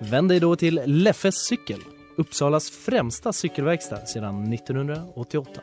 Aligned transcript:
Vänd 0.00 0.28
dig 0.28 0.40
då 0.40 0.56
till 0.56 0.80
Leffes 0.86 1.34
cykel, 1.46 1.80
Uppsalas 2.16 2.70
främsta 2.70 3.32
cykelverkstad 3.32 4.06
sedan 4.06 4.52
1988. 4.52 5.60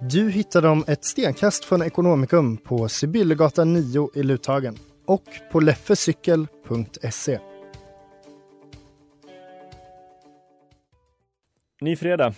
Du 0.00 0.30
hittar 0.30 0.62
dem 0.62 0.84
ett 0.88 1.04
stenkast 1.04 1.64
från 1.64 1.82
Ekonomikum 1.82 2.56
på 2.56 2.88
Sibyllegatan 2.88 3.72
9 3.72 4.08
i 4.14 4.22
Luthagen 4.22 4.76
och 5.06 5.24
på 5.52 5.60
leffecykel.se. 5.60 7.38
Ny 11.80 11.96
fredag. 11.96 12.34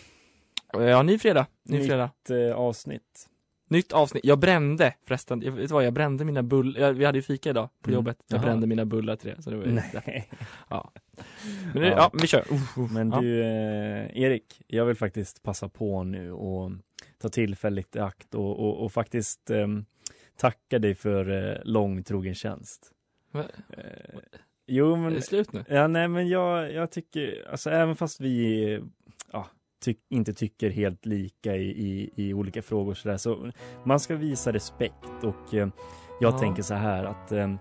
Ja, 0.73 1.03
ny 1.03 1.19
fredag. 1.19 1.47
Ny 1.65 1.79
Nytt 1.79 1.87
fredag. 1.87 2.11
eh, 2.31 2.57
avsnitt. 2.57 3.29
Nytt 3.69 3.93
avsnitt. 3.93 4.25
Jag 4.25 4.39
brände 4.39 4.95
förresten, 5.07 5.43
jag 5.43 5.53
vet 5.53 5.69
du 5.69 5.75
vad, 5.75 5.85
jag 5.87 5.93
brände 5.93 6.25
mina 6.25 6.43
bullar, 6.43 6.93
vi 6.93 7.05
hade 7.05 7.19
ju 7.19 7.23
fika 7.23 7.51
idag 7.51 7.69
på 7.83 7.91
Mm. 7.91 7.95
jobbet. 7.95 8.17
Jag 8.29 8.37
Jaha. 8.39 8.43
brände 8.45 8.67
mina 8.67 8.85
bullar 8.85 9.17
till 9.17 9.31
det. 9.37 9.43
Så 9.43 9.51
det 9.51 9.57
var 9.57 9.67
Nej. 10.07 10.31
Ja. 10.69 10.93
Men 11.75 11.83
nu, 11.83 11.89
Ja. 11.89 11.95
ja. 11.97 12.11
vi 12.21 12.27
kör. 12.27 12.45
Men 12.95 13.11
du, 13.11 13.41
eh, 13.43 14.19
Erik, 14.23 14.63
jag 14.67 14.85
vill 14.85 14.97
faktiskt 14.97 15.43
passa 15.43 15.69
på 15.69 16.03
nu 16.05 16.33
och 16.33 16.71
ta 17.19 17.29
tillfället 17.29 17.97
i 17.97 17.99
akt 17.99 18.35
och, 18.35 18.59
och, 18.59 18.85
och 18.85 18.93
faktiskt 18.93 19.51
ehm, 19.51 19.85
tacka 20.37 20.79
dig 20.79 20.95
för 20.95 21.51
eh, 21.51 21.59
lång 21.65 22.03
trogen 22.03 22.35
tjänst. 22.35 22.93
Va? 23.33 23.45
Eh, 23.71 23.85
jo, 24.67 24.93
Är 24.93 24.97
men 24.97 25.15
det 25.15 25.23
slut 25.23 25.53
nu? 25.53 25.65
Ja, 25.69 25.87
nej, 25.87 26.09
men 26.09 26.29
jag, 26.29 26.73
jag 26.73 26.91
tycker, 26.91 27.49
alltså 27.51 27.71
även 27.71 27.97
fast 27.97 28.21
vi 28.21 28.81
ja, 29.33 29.47
tyck, 29.85 29.99
inte 30.11 30.35
tycker 30.35 30.71
helt 30.71 31.07
lika 31.07 31.57
i, 31.57 31.69
i, 31.71 32.11
i 32.15 32.35
olika 32.35 32.63
frågor 32.63 32.95
så, 32.95 33.09
där, 33.09 33.17
så 33.17 33.51
man 33.85 34.01
ska 34.01 34.17
visa 34.17 34.53
respekt 34.53 35.25
och 35.25 35.55
eh, 35.55 35.69
jag 36.21 36.33
Ja. 36.35 36.39
tänker 36.39 36.63
så 36.63 36.75
här 36.75 37.05
att 37.05 37.33
eh, 37.33 37.41
eh, 37.41 37.55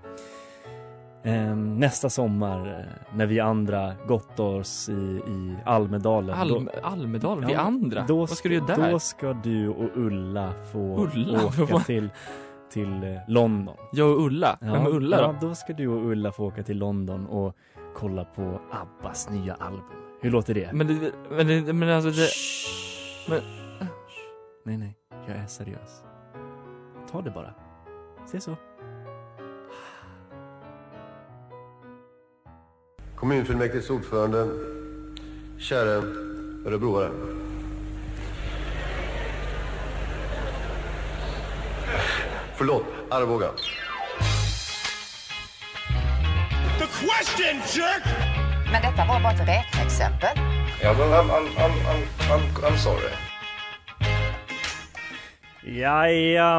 nästa 1.80 2.10
sommar 2.10 2.68
eh, 2.80 3.16
när 3.18 3.26
vi 3.26 3.40
andra 3.40 3.94
gott 4.08 4.40
oss 4.40 4.90
i, 4.90 4.94
i 5.28 5.56
Almedalen 5.66 6.36
Alm, 6.36 6.66
då, 6.66 6.88
Almedalen, 6.88 7.48
vi 7.48 7.54
Ja, 7.54 7.60
andra? 7.60 8.06
då 8.08 8.18
Vad 8.18 8.30
ska 8.30 8.50
du 8.50 8.56
göra 8.56 8.66
där? 8.66 8.92
Då 8.92 9.00
ska 9.00 9.34
du 9.34 9.70
och 9.70 9.90
Ulla 9.96 10.54
få 10.72 11.08
Ulla? 11.14 11.46
åka 11.46 11.80
till, 11.86 12.10
till 12.72 13.04
eh, 13.04 13.18
London. 13.28 13.76
Jag 13.92 14.12
och 14.12 14.26
Ulla? 14.26 14.58
Vem 14.62 14.74
är 14.74 14.90
Ulla 14.90 15.18
ja, 15.22 15.36
då? 15.42 15.48
då 15.48 15.56
ska 15.56 15.74
du 15.74 15.88
och 15.88 16.06
Ulla 16.12 16.32
få 16.32 16.46
åka 16.46 16.64
till 16.64 16.78
London 16.78 17.26
och 17.28 17.56
kolla 17.96 18.24
på 18.26 18.60
Abbas 18.72 19.30
nya 19.30 19.54
album. 19.56 19.84
Hur 20.22 20.32
låter 20.32 20.54
det? 20.54 20.70
Men, 20.74 20.88
det, 20.88 21.12
men, 21.30 21.48
det, 21.48 21.74
men 21.74 21.90
alltså 21.90 22.10
det... 22.10 22.28
Shh. 22.28 23.30
men- 23.30 23.42
Nej, 24.66 24.78
nej, 24.78 24.98
jag 25.28 25.38
är 25.38 25.48
seriös. 25.48 26.04
Ta 27.12 27.22
det 27.22 27.32
bara. 27.32 27.54
Se 28.26 28.40
så. 28.42 28.56
Kommunfullmäktiges 33.16 33.90
ordförande, 33.90 34.48
käre 35.58 36.02
örebroare. 36.66 37.12
Förlåt, 42.56 42.86
Arboga. 43.10 43.48
Men 48.72 48.82
detta 48.82 49.06
var 49.08 49.20
bara 49.24 49.34
ett 49.34 49.40
räkneexempel. 49.40 50.30
Ja, 50.82 50.94
men 51.00 51.08
I'm, 51.10 51.30
I'm, 51.30 51.48
I'm, 51.58 51.72
I'm, 51.72 52.04
I'm, 52.30 52.42
I'm 52.64 52.78
sorry. 52.78 53.12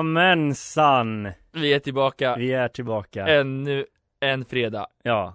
Jajamensan! 0.02 1.28
Vi 1.52 1.72
är 1.74 1.78
tillbaka 1.78 2.36
Vi 2.36 2.52
är 2.52 2.68
tillbaka. 2.68 3.26
ännu 3.26 3.86
en 4.20 4.44
fredag. 4.44 4.86
Ja. 5.02 5.34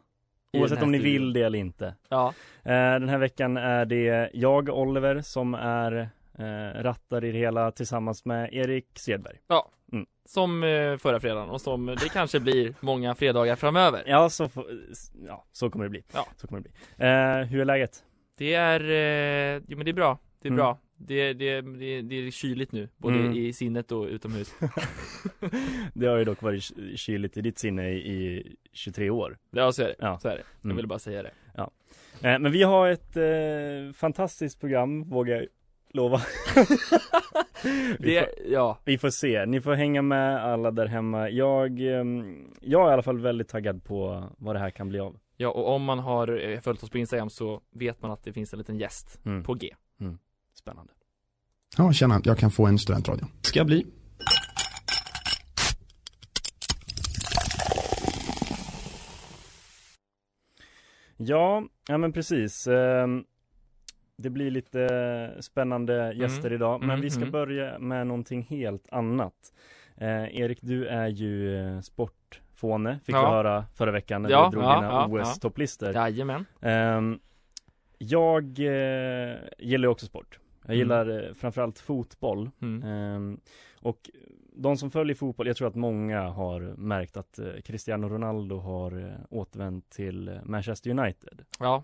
Oavsett 0.57 0.83
om 0.83 0.91
ni 0.91 0.97
studion. 0.99 1.13
vill 1.13 1.33
det 1.33 1.41
eller 1.41 1.59
inte. 1.59 1.95
Ja. 2.09 2.33
Eh, 2.63 2.71
Den 2.73 3.09
här 3.09 3.17
veckan 3.17 3.57
är 3.57 3.85
det 3.85 4.29
jag, 4.33 4.69
Oliver, 4.69 5.21
som 5.21 5.53
är 5.53 6.09
eh, 6.39 6.81
rattar 6.83 7.23
i 7.25 7.31
det 7.31 7.37
hela 7.37 7.71
tillsammans 7.71 8.25
med 8.25 8.53
Erik 8.53 8.87
Sedberg. 8.99 9.37
Som 10.25 10.63
eh, 10.63 10.97
förra 10.97 11.19
fredagen 11.19 11.49
och 11.49 11.61
som 11.61 11.85
det 11.85 12.09
kanske 12.13 12.39
blir 12.39 12.73
många 12.79 13.15
fredagar 13.15 13.55
framöver. 13.55 14.03
Ja, 14.07 14.29
så, 14.29 14.49
ja, 15.27 15.45
så 15.51 15.69
kommer 15.69 15.85
det 15.85 15.89
bli. 15.89 16.03
Ja. 16.13 16.27
Så 16.37 16.47
kommer 16.47 16.61
det 16.61 16.69
bli. 16.69 17.07
Hur 17.55 17.61
är 17.61 17.65
läget? 17.65 18.03
Det 18.37 18.53
är, 18.53 18.79
jo 19.67 19.77
men 19.77 19.85
det 19.85 19.91
är 19.91 19.93
bra. 19.93 20.17
Det 20.41 20.47
är 20.47 20.49
Mm. 20.51 20.57
bra. 20.57 20.77
Det, 21.07 21.33
det, 21.33 21.61
det, 21.61 22.01
det 22.01 22.15
är 22.15 22.31
kyligt 22.31 22.71
nu, 22.71 22.89
både 22.97 23.15
Mm. 23.19 23.33
i 23.37 23.53
sinnet 23.53 23.91
och 23.91 24.05
utomhus. 24.05 24.53
det 25.93 26.07
har 26.07 26.17
ju 26.17 26.23
dock 26.23 26.41
varit 26.41 26.63
kyligt 26.95 27.37
i 27.37 27.41
ditt 27.41 27.59
sinne 27.59 27.89
i, 27.89 27.97
i 27.97 28.55
23 28.73 29.09
år. 29.09 29.37
Ja, 29.51 29.71
så 29.71 29.83
är 29.83 29.87
det. 29.87 29.95
Ja. 29.99 30.19
Så 30.19 30.27
är 30.27 30.35
det. 30.35 30.43
Jag 30.61 30.65
Mm. 30.65 30.75
ville 30.75 30.87
bara 30.87 30.99
säga 30.99 31.23
det. 31.23 31.31
Eh, 32.23 32.39
men 32.39 32.51
vi 32.51 32.63
har 32.63 32.89
ett 32.89 33.17
eh, 33.17 33.93
fantastiskt 33.93 34.59
program, 34.59 35.03
vågar 35.09 35.35
jag 35.35 35.45
lova. 35.93 36.21
vi, 37.99 38.19
får, 38.19 38.27
ja, 38.51 38.77
vi 38.85 38.97
får 38.97 39.09
se, 39.09 39.45
ni 39.45 39.61
får 39.61 39.73
hänga 39.73 40.01
med 40.01 40.43
alla 40.45 40.71
där 40.71 40.85
hemma. 40.85 41.29
Jag, 41.29 41.79
ehm, 41.81 42.47
jag 42.61 42.85
är 42.85 42.89
i 42.89 42.93
alla 42.93 43.03
fall 43.03 43.19
väldigt 43.19 43.47
taggad 43.47 43.83
på 43.83 44.29
vad 44.37 44.55
det 44.55 44.59
här 44.59 44.69
kan 44.69 44.89
bli 44.89 44.99
av. 44.99 45.17
ja, 45.37 45.49
och 45.49 45.69
om 45.75 45.83
man 45.83 45.99
har 45.99 46.49
eh, 46.49 46.59
följt 46.59 46.83
oss 46.83 46.89
på 46.89 46.97
Instagram 46.97 47.29
så 47.29 47.61
vet 47.71 48.01
man 48.01 48.11
att 48.11 48.23
det 48.23 48.33
finns 48.33 48.53
en 48.53 48.59
liten 48.59 48.77
gäst 48.77 49.19
Mm. 49.25 49.43
på 49.43 49.53
G. 49.53 49.69
Spännande. 50.61 50.93
Ja, 51.77 51.93
tjena, 51.93 52.21
jag 52.23 52.37
kan 52.37 52.51
få 52.51 52.65
en 52.67 52.79
studentradio. 52.79 53.25
Ska 53.41 53.59
jag 53.59 53.67
bli. 53.67 53.85
Ja, 61.17 61.63
ja 61.87 61.97
men 61.97 62.13
precis. 62.13 62.67
Ehm, 62.67 63.23
Det 64.17 64.29
blir 64.29 64.51
lite 64.51 65.37
spännande 65.39 66.13
gäster 66.15 66.45
Mm. 66.47 66.53
idag, 66.53 66.79
men 66.79 66.89
Mm, 66.89 67.01
vi 67.01 67.09
ska 67.09 67.19
mm. 67.21 67.31
börja 67.31 67.79
med 67.79 68.07
någonting 68.07 68.41
helt 68.49 68.87
annat. 68.91 69.33
Eh, 69.97 70.35
Erik, 70.41 70.59
du 70.61 70.87
är 70.87 71.07
ju 71.07 71.57
sportfåne, 71.81 72.99
fick 73.05 73.15
Ja. 73.15 73.21
vi 73.21 73.27
höra 73.27 73.65
förra 73.75 73.91
veckan 73.91 74.21
när 74.21 74.29
Ja, 74.29 74.45
du 74.51 74.57
drog 74.57 74.63
ja, 74.63 74.75
dina 74.75 74.87
ja, 74.87 75.07
OS-topplistor. 75.07 75.93
Jajamän. 75.93 76.45
Ehm, 76.61 77.19
jag 77.97 78.43
eh, 78.59 79.35
gillar 79.59 79.85
ju 79.85 79.87
också 79.87 80.05
sport. 80.05 80.39
Jag 80.61 80.69
Mm. 80.75 80.77
gillar 80.79 81.27
eh, 81.27 81.33
framförallt 81.33 81.79
fotboll. 81.79 82.49
Mm. 82.61 82.83
Ehm, 82.83 83.39
och 83.81 84.09
de 84.55 84.77
som 84.77 84.91
följer 84.91 85.15
fotboll, 85.15 85.47
jag 85.47 85.55
tror 85.57 85.67
att 85.67 85.75
många 85.75 86.21
har 86.21 86.59
märkt 86.77 87.17
att 87.17 87.39
eh, 87.39 87.53
Cristiano 87.65 88.09
Ronaldo 88.09 88.57
har 88.57 89.05
eh, 89.05 89.11
återvänt 89.29 89.89
till 89.89 90.27
eh, 90.27 90.35
Manchester 90.43 90.89
United. 90.89 91.45
Ja, 91.59 91.83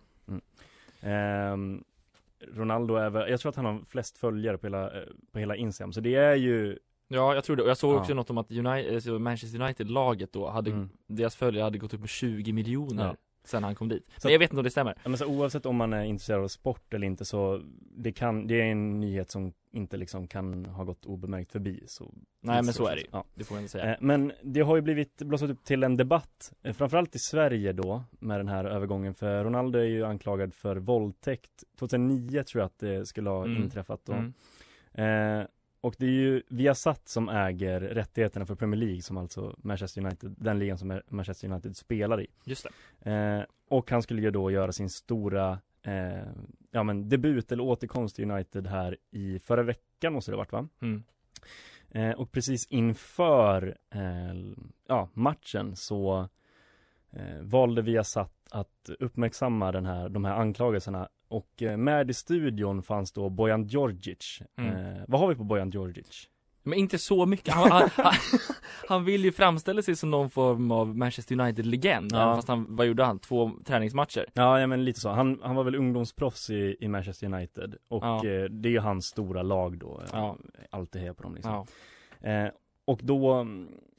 Ehm, 1.01 1.83
Ronaldo 2.53 2.95
är 2.95 3.09
väl, 3.09 3.29
jag 3.31 3.39
tror 3.39 3.49
att 3.49 3.55
han 3.55 3.65
har 3.65 3.79
flest 3.87 4.17
följare 4.17 4.57
på 4.57 4.65
hela, 4.67 4.83
eh, 5.01 5.07
på 5.31 5.39
hela 5.39 5.55
Instagram, 5.55 5.93
så 5.93 5.99
det 6.01 6.15
är 6.15 6.35
ju 6.35 6.77
ja 7.07 7.35
jag 7.35 7.43
tror 7.43 7.55
det. 7.55 7.63
Och 7.63 7.69
jag 7.69 7.77
såg 7.77 7.95
Ja. 7.95 7.99
också 7.99 8.13
något 8.13 8.29
om 8.29 8.37
att 8.37 8.51
United, 8.51 8.93
alltså 8.95 9.19
Manchester 9.19 9.61
United-laget 9.61 10.33
då 10.33 10.49
hade, 10.49 10.71
Mm. 10.71 10.89
deras 11.07 11.35
följare 11.35 11.63
hade 11.63 11.77
gått 11.77 11.93
upp 11.93 11.99
med 11.99 12.09
20 12.09 12.53
miljoner 12.53 13.05
Ja. 13.05 13.15
Sen 13.47 13.63
han 13.63 13.75
kom 13.75 13.89
dit. 13.89 14.03
Så- 14.17 14.27
Men 14.27 14.31
jag 14.31 14.39
vet 14.39 14.51
inte 14.51 14.59
om 14.59 14.63
det 14.63 14.71
stämmer. 14.71 14.95
Ja, 15.03 15.09
men 15.09 15.17
så 15.17 15.25
oavsett 15.25 15.65
om 15.65 15.75
man 15.75 15.93
är 15.93 16.03
intresserad 16.03 16.43
av 16.43 16.47
sport 16.47 16.93
eller 16.93 17.07
inte 17.07 17.25
så 17.25 17.61
det 17.97 18.11
kan, 18.11 18.47
det 18.47 18.61
är 18.61 18.65
en 18.65 18.99
nyhet 18.99 19.31
som 19.31 19.53
inte 19.71 19.97
liksom 19.97 20.27
kan 20.27 20.65
ha 20.65 20.83
gått 20.83 21.05
obemärkt 21.05 21.51
förbi 21.51 21.83
så 21.87 22.13
Nej 22.41 22.63
men 22.63 22.73
så 22.73 22.87
är 22.87 22.95
det 22.95 23.01
ju. 23.01 23.07
Ja. 23.11 23.23
Det 23.35 23.43
får 23.43 23.55
man 23.55 23.61
inte 23.61 23.71
säga. 23.71 23.85
Eh, 23.91 23.97
Men 24.01 24.31
det 24.43 24.61
har 24.61 24.75
ju 24.75 24.81
blivit 24.81 25.17
blossat 25.21 25.49
upp 25.49 25.63
till 25.63 25.83
en 25.83 25.97
debatt, 25.97 26.53
eh, 26.63 26.73
framförallt 26.73 27.15
i 27.15 27.19
Sverige 27.19 27.73
då, 27.73 28.03
med 28.19 28.39
den 28.39 28.47
här 28.47 28.65
övergången, 28.65 29.13
för 29.13 29.43
Ronaldo 29.43 29.79
är 29.79 29.83
ju 29.83 30.05
anklagad 30.05 30.53
för 30.53 30.75
våldtäkt 30.75 31.63
2009 31.79 32.43
tror 32.43 32.61
jag 32.61 32.65
att 32.65 32.79
det 32.79 33.05
skulle 33.05 33.29
ha 33.29 33.45
Mm. 33.45 33.63
inträffat 33.63 34.01
då. 34.05 34.13
Mm. 34.13 34.33
Eh, 34.93 35.45
och 35.81 35.95
det 35.97 36.05
är 36.05 36.11
ju 36.11 36.43
Viasat 36.47 37.07
som 37.07 37.29
äger 37.29 37.79
rättigheterna 37.79 38.45
för 38.45 38.55
Premier 38.55 38.79
League 38.79 39.01
som 39.01 39.17
alltså 39.17 39.55
Manchester 39.57 40.01
United, 40.01 40.35
den 40.37 40.59
ligan 40.59 40.77
som 40.77 41.01
Manchester 41.09 41.51
United 41.51 41.77
spelar 41.77 42.21
i. 42.21 42.27
Just 42.43 42.67
det. 42.99 43.11
Eh, 43.11 43.43
och 43.69 43.91
han 43.91 44.01
skulle 44.01 44.21
ju 44.21 44.31
då 44.31 44.51
göra 44.51 44.71
sin 44.71 44.89
stora 44.89 45.59
eh, 45.81 46.27
ja, 46.71 46.83
men 46.83 47.09
debut 47.09 47.51
eller 47.51 47.63
återkomst 47.63 48.15
till 48.15 48.31
United 48.31 48.67
här 48.67 48.97
i 49.11 49.39
förra 49.39 49.63
veckan 49.63 50.13
måste 50.13 50.31
det 50.31 50.37
varit 50.37 50.51
va? 50.51 50.67
Mm. 50.81 51.03
Eh, 51.89 52.11
och 52.11 52.31
precis 52.31 52.65
inför 52.65 53.77
eh, 53.89 54.33
ja, 54.87 55.09
matchen 55.13 55.75
så 55.75 56.29
eh, 57.11 57.41
valde 57.41 57.81
Viasat 57.81 58.33
att 58.51 58.89
uppmärksamma 58.99 59.71
den 59.71 59.85
här, 59.85 60.09
de 60.09 60.25
här 60.25 60.33
anklagelserna 60.33 61.09
och 61.27 61.61
eh, 61.63 61.77
med 61.77 62.09
i 62.09 62.13
studion 62.13 62.83
fanns 62.83 63.11
då 63.11 63.29
Bojan 63.29 63.67
Djordjic. 63.67 64.41
Mm. 64.57 64.75
Eh, 64.95 65.03
vad 65.07 65.19
har 65.21 65.27
vi 65.27 65.35
på 65.35 65.43
Bojan 65.43 65.69
Djordjic? 65.69 66.29
Men 66.63 66.79
inte 66.79 66.97
så 66.97 67.25
mycket, 67.25 67.53
han, 67.53 67.71
han, 67.71 67.89
han, 67.95 68.13
han 68.87 69.05
vill 69.05 69.23
ju 69.25 69.31
framställa 69.31 69.81
sig 69.81 69.95
som 69.95 70.11
någon 70.11 70.29
form 70.29 70.71
av 70.71 70.97
Manchester 70.97 71.39
United-legend, 71.39 72.09
Ja. 72.13 72.35
fast 72.35 72.47
han, 72.47 72.65
vad 72.75 72.87
gjorde 72.87 73.03
han? 73.03 73.19
Två 73.19 73.51
träningsmatcher? 73.65 74.25
Ja, 74.33 74.59
ja 74.59 74.67
men 74.67 74.85
lite 74.85 74.99
så. 74.99 75.09
Han, 75.09 75.39
han 75.43 75.55
var 75.55 75.63
väl 75.63 75.75
ungdomsproffs 75.75 76.49
i, 76.49 76.75
i 76.79 76.87
Manchester 76.87 77.25
United 77.33 77.75
och 77.87 78.03
Ja. 78.03 78.15
eh, 78.17 78.43
det 78.43 78.69
är 78.69 78.71
ju 78.71 78.79
hans 78.79 79.05
stora 79.05 79.41
lag 79.43 79.77
då. 79.77 80.03
Ja. 80.11 80.37
Alltid 80.69 81.01
hejar 81.01 81.13
på 81.13 81.23
dem 81.23 81.35
liksom. 81.35 81.65
Ja. 82.21 82.29
Eh, 82.29 82.51
och 82.87 82.99
då 83.03 83.45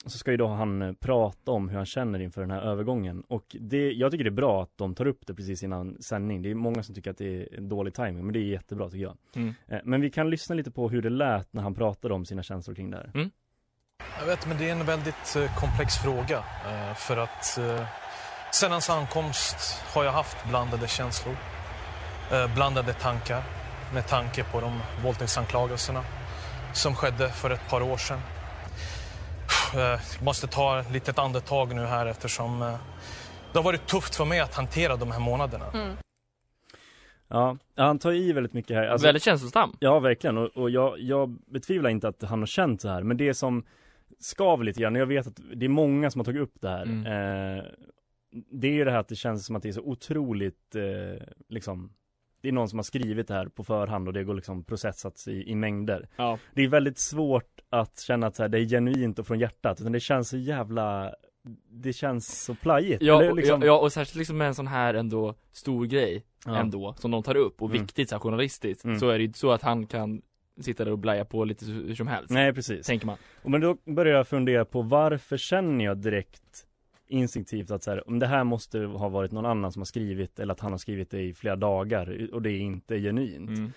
så 0.07 0.19
ska 0.19 0.31
ju 0.31 0.37
då 0.37 0.47
han 0.47 0.83
eh, 0.83 0.93
prata 0.93 1.51
om 1.51 1.69
hur 1.69 1.77
han 1.77 1.87
känner 1.87 2.19
inför 2.21 2.41
den 2.41 2.51
här 2.51 2.61
övergången 2.61 3.21
och 3.29 3.57
det, 3.61 3.93
jag 3.93 4.11
tycker 4.11 4.25
det 4.25 4.29
är 4.29 4.33
bra 4.33 4.63
att 4.63 4.71
de 4.77 4.95
tar 4.95 5.07
upp 5.07 5.27
det 5.27 5.35
precis 5.35 5.63
innan 5.63 6.03
sändning. 6.03 6.43
Det 6.43 6.51
är 6.51 6.55
många 6.55 6.83
som 6.83 6.95
tycker 6.95 7.11
att 7.11 7.19
det 7.19 7.43
är 7.43 7.61
dålig 7.61 7.95
timing 7.95 8.25
men 8.25 8.33
det 8.33 8.39
är 8.39 8.43
jättebra 8.43 8.91
tycker 8.91 9.03
jag. 9.03 9.17
Mm. 9.35 9.55
Eh, 9.69 9.79
men 9.85 10.01
vi 10.01 10.11
kan 10.11 10.31
lyssna 10.31 10.55
lite 10.55 10.71
på 10.71 10.89
hur 10.89 11.03
det 11.03 11.11
lät 11.11 11.53
när 11.53 11.63
han 11.63 11.75
pratade 11.75 12.15
om 12.15 12.25
sina 12.25 12.43
känslor 12.43 12.75
kring 12.75 12.91
det 12.91 12.97
här. 12.97 13.11
Mm. 13.15 13.31
Jag 14.21 14.27
vet, 14.27 14.49
men 14.49 14.59
det 14.59 14.69
är 14.69 14.73
en 14.73 14.87
väldigt 14.87 15.37
eh, 15.37 15.59
komplex 15.61 15.97
fråga. 15.97 16.45
För 16.97 17.17
att 17.17 17.45
sen 18.53 18.71
hans 18.71 18.91
ankomst 18.91 19.57
har 19.95 20.05
jag 20.05 20.13
haft 20.13 20.49
blandade 20.49 20.89
känslor. 20.89 21.37
Blandade 22.55 22.93
tankar 22.93 23.43
med 23.95 24.07
tanke 24.09 24.45
på 24.45 24.61
de 24.61 24.81
våldtäktsanklagelserna 25.05 26.05
som 26.75 26.95
skedde 26.95 27.29
för 27.29 27.51
ett 27.51 27.71
par 27.71 27.83
år 27.83 27.97
sedan. 27.97 28.19
Jag 29.75 30.01
måste 30.25 30.47
ta 30.47 30.81
ett 30.81 30.93
litet 30.93 31.19
andetag 31.19 31.75
nu 31.75 31.83
här 31.83 32.07
eftersom 32.07 32.63
eh, 32.63 32.75
det 33.53 33.59
har 33.59 33.63
varit 33.65 33.87
tufft 33.87 34.15
för 34.17 34.25
mig 34.25 34.41
att 34.41 34.55
hantera 34.55 34.97
de 34.97 35.11
här 35.11 35.21
månaderna. 35.21 35.65
Ja, 37.29 37.57
ja, 37.75 37.85
han 37.85 37.99
tar 37.99 38.13
i 38.13 38.33
väldigt 38.33 38.53
mycket 38.53 38.77
här. 38.77 38.87
Alltså- 38.87 39.07
Väldigt 39.07 39.23
känslosam. 39.23 39.77
Ja, 39.81 39.99
verkligen. 40.01 40.39
Och, 40.39 40.47
och 40.57 40.71
jag, 40.71 41.01
jag 41.01 41.31
betvivlar 41.31 41.91
inte 41.91 42.09
att 42.09 42.23
han 42.23 42.39
har 42.39 42.47
känt 42.47 42.81
så 42.81 42.89
här. 42.89 43.03
Men 43.03 43.17
det 43.17 43.35
som 43.35 43.65
skaver 44.19 44.65
lite 44.65 44.81
grann, 44.81 44.95
jag 44.95 45.07
vet 45.07 45.27
att 45.27 45.41
det 45.55 45.65
är 45.67 45.69
många 45.69 46.11
som 46.11 46.19
har 46.19 46.25
tagit 46.25 46.43
upp 46.43 46.55
det 46.61 46.69
här. 46.69 46.83
Mm. 46.83 47.07
Eh, 47.59 47.65
det 48.53 48.69
är 48.69 48.73
ju 48.73 48.85
det 48.85 48.91
här 48.91 48.99
att 48.99 49.09
det 49.09 49.17
känns 49.17 49.47
som 49.47 49.57
att 49.57 49.63
det 49.63 49.69
är 49.69 49.73
så 49.73 49.81
otroligt, 49.83 50.75
eh, 50.75 51.23
liksom, 51.49 51.93
det 52.49 52.51
är 52.51 52.55
någon 52.55 52.69
som 52.69 52.79
har 52.79 52.85
skrivit 52.85 53.29
det 53.29 53.35
här 53.35 53.47
på 53.47 53.65
förhand 53.65 54.09
och 54.09 54.15
det 54.15 54.25
går 54.25 54.35
liksom 54.35 54.65
processats 54.65 55.29
i, 55.29 55.51
i 55.51 55.55
mängder. 55.55 56.09
Ja. 56.17 56.39
Det 56.55 56.63
är 56.65 56.69
väldigt 56.69 56.99
svårt 56.99 57.61
att 57.71 58.01
känna 58.01 58.27
att 58.27 58.37
så 58.37 58.43
här, 58.43 58.49
det 58.49 58.59
är 58.61 58.65
genuint 58.65 59.19
och 59.19 59.27
från 59.27 59.39
hjärtat, 59.39 59.81
utan 59.81 59.93
det 59.93 60.01
känns 60.01 60.29
så 60.29 60.37
jävla 60.37 61.15
det 61.71 61.93
känns 61.93 62.45
så 62.45 62.55
plajigt. 62.55 63.03
Ja, 63.03 63.23
Eller 63.23 63.33
liksom- 63.35 63.63
ja, 63.63 63.79
och 63.79 63.93
särskilt 63.93 64.17
liksom 64.17 64.39
med 64.39 64.49
en 64.49 64.55
sån 64.55 64.67
här 64.67 64.95
ändå 64.95 65.35
stor 65.53 65.87
grej 65.87 66.25
Ja. 66.47 66.57
ändå, 66.59 66.95
som 66.99 67.11
de 67.11 67.23
tar 67.23 67.37
upp 67.37 67.63
och 67.63 67.71
Mm. 67.71 67.83
viktigt 67.83 68.09
så 68.09 68.15
här, 68.15 68.21
journalistiskt, 68.21 68.85
Mm. 68.85 68.99
så 68.99 69.09
är 69.09 69.19
det 69.19 69.25
ju 69.25 69.33
så 69.33 69.51
att 69.51 69.63
han 69.63 69.87
kan 69.87 70.23
sitta 70.61 70.85
där 70.85 70.93
och 70.93 70.99
blaja 70.99 71.25
på 71.25 71.45
lite 71.45 71.65
hur 71.67 71.95
som 71.95 72.07
helst. 72.07 72.31
Nej 72.31 72.53
precis. 72.53 72.87
Tänker 72.87 73.07
man. 73.07 73.17
Och 73.43 73.51
men 73.51 73.61
då 73.61 73.77
börjar 73.85 74.17
jag 74.17 74.29
fundera 74.29 74.65
på 74.65 74.83
varför 74.83 75.37
känner 75.37 75.85
jag 75.85 75.97
direkt 75.99 76.67
instinktivt 77.09 77.71
att 77.71 77.83
så 77.83 77.91
här, 77.91 78.09
om 78.09 78.19
det 78.19 78.27
här 78.27 78.45
måste 78.45 78.79
ha 78.81 79.09
varit 79.09 79.33
någon 79.33 79.47
annan 79.47 79.73
som 79.73 79.81
har 79.81 79.85
skrivit 79.85 80.39
eller 80.39 80.53
att 80.53 80.61
han 80.61 80.73
har 80.73 80.79
skrivit 80.79 81.11
det 81.11 81.21
i 81.23 81.35
flera 81.35 81.57
dagar 81.57 82.29
och 82.33 82.43
det 82.43 82.51
är 82.51 82.59
inte 82.61 82.99
genuint. 83.01 83.49
Mm. 83.59 83.73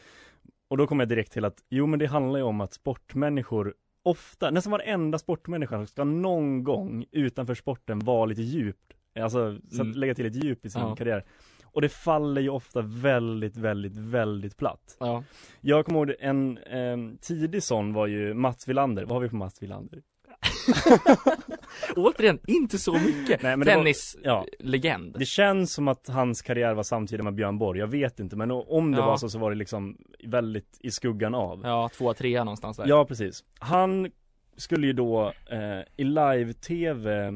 Och 0.68 0.78
då 0.78 0.88
kommer 0.88 1.02
jag 1.04 1.10
direkt 1.10 1.32
till 1.32 1.46
att, 1.46 1.58
jo 1.70 1.86
men 1.88 2.00
det 2.00 2.06
handlar 2.06 2.40
ju 2.40 2.44
om 2.46 2.62
att 2.62 2.74
sportmänniskor 2.74 3.74
ofta, 4.04 4.52
nästan 4.52 4.72
varenda 4.72 5.20
sportmänniska 5.20 5.86
ska 5.86 6.04
någon 6.04 6.64
gång 6.64 7.06
utanför 7.12 7.56
sporten 7.56 8.00
vara 8.00 8.26
lite 8.26 8.42
djupt, 8.42 8.94
alltså 9.16 9.58
så 9.70 9.82
att 9.82 9.88
Mm. 9.88 9.98
lägga 9.98 10.16
till 10.16 10.26
ett 10.26 10.44
djup 10.44 10.66
i 10.66 10.70
sin 10.70 10.82
Ja. 10.82 10.96
karriär. 10.96 11.26
Och 11.64 11.82
det 11.82 11.90
faller 11.90 12.42
ju 12.42 12.50
ofta 12.50 12.82
väldigt, 12.82 13.58
väldigt, 13.58 13.96
väldigt 13.98 14.58
platt. 14.58 14.98
Ja. 15.00 15.24
Jag 15.62 15.86
kommer 15.86 16.00
ihåg 16.00 16.16
en 16.20 16.58
eh, 16.58 16.98
tidig 17.22 17.64
sån 17.64 17.94
var 17.94 18.08
ju 18.08 18.34
Mats 18.34 18.68
Wilander, 18.68 19.04
vad 19.04 19.12
har 19.14 19.22
vi 19.22 19.30
på 19.30 19.36
Mats 19.36 19.64
Wilander? 19.64 20.02
Återigen, 21.96 22.40
inte 22.48 22.78
så 22.78 22.94
mycket. 22.94 23.42
Nej, 23.44 23.58
men 23.58 23.68
det 23.68 23.76
var- 23.76 23.84
Tennislegend. 23.84 25.16
Det 25.20 25.26
känns 25.26 25.74
som 25.74 25.88
att 25.88 26.08
hans 26.08 26.42
karriär 26.42 26.74
var 26.74 26.84
samtidigt 26.84 27.24
med 27.24 27.34
Björn 27.36 27.58
Borg, 27.58 27.80
jag 27.80 27.88
vet 27.88 28.20
inte 28.20 28.36
men 28.36 28.52
om 28.52 28.92
det 28.92 28.98
Ja. 28.98 29.06
var 29.06 29.18
så 29.18 29.30
så 29.30 29.40
var 29.40 29.50
det 29.52 29.58
liksom 29.58 29.98
väldigt 30.24 30.78
i 30.80 30.92
skuggan 30.92 31.36
av. 31.36 31.62
Ja, 31.64 31.90
tvåa, 31.98 32.14
trea 32.14 32.44
någonstans 32.44 32.78
där. 32.78 32.88
Ja, 32.88 33.06
precis. 33.06 33.44
Han 33.60 34.12
skulle 34.58 34.88
ju 34.88 34.94
då 34.94 35.34
eh, 35.52 35.80
i 35.98 36.04
live-tv 36.04 37.28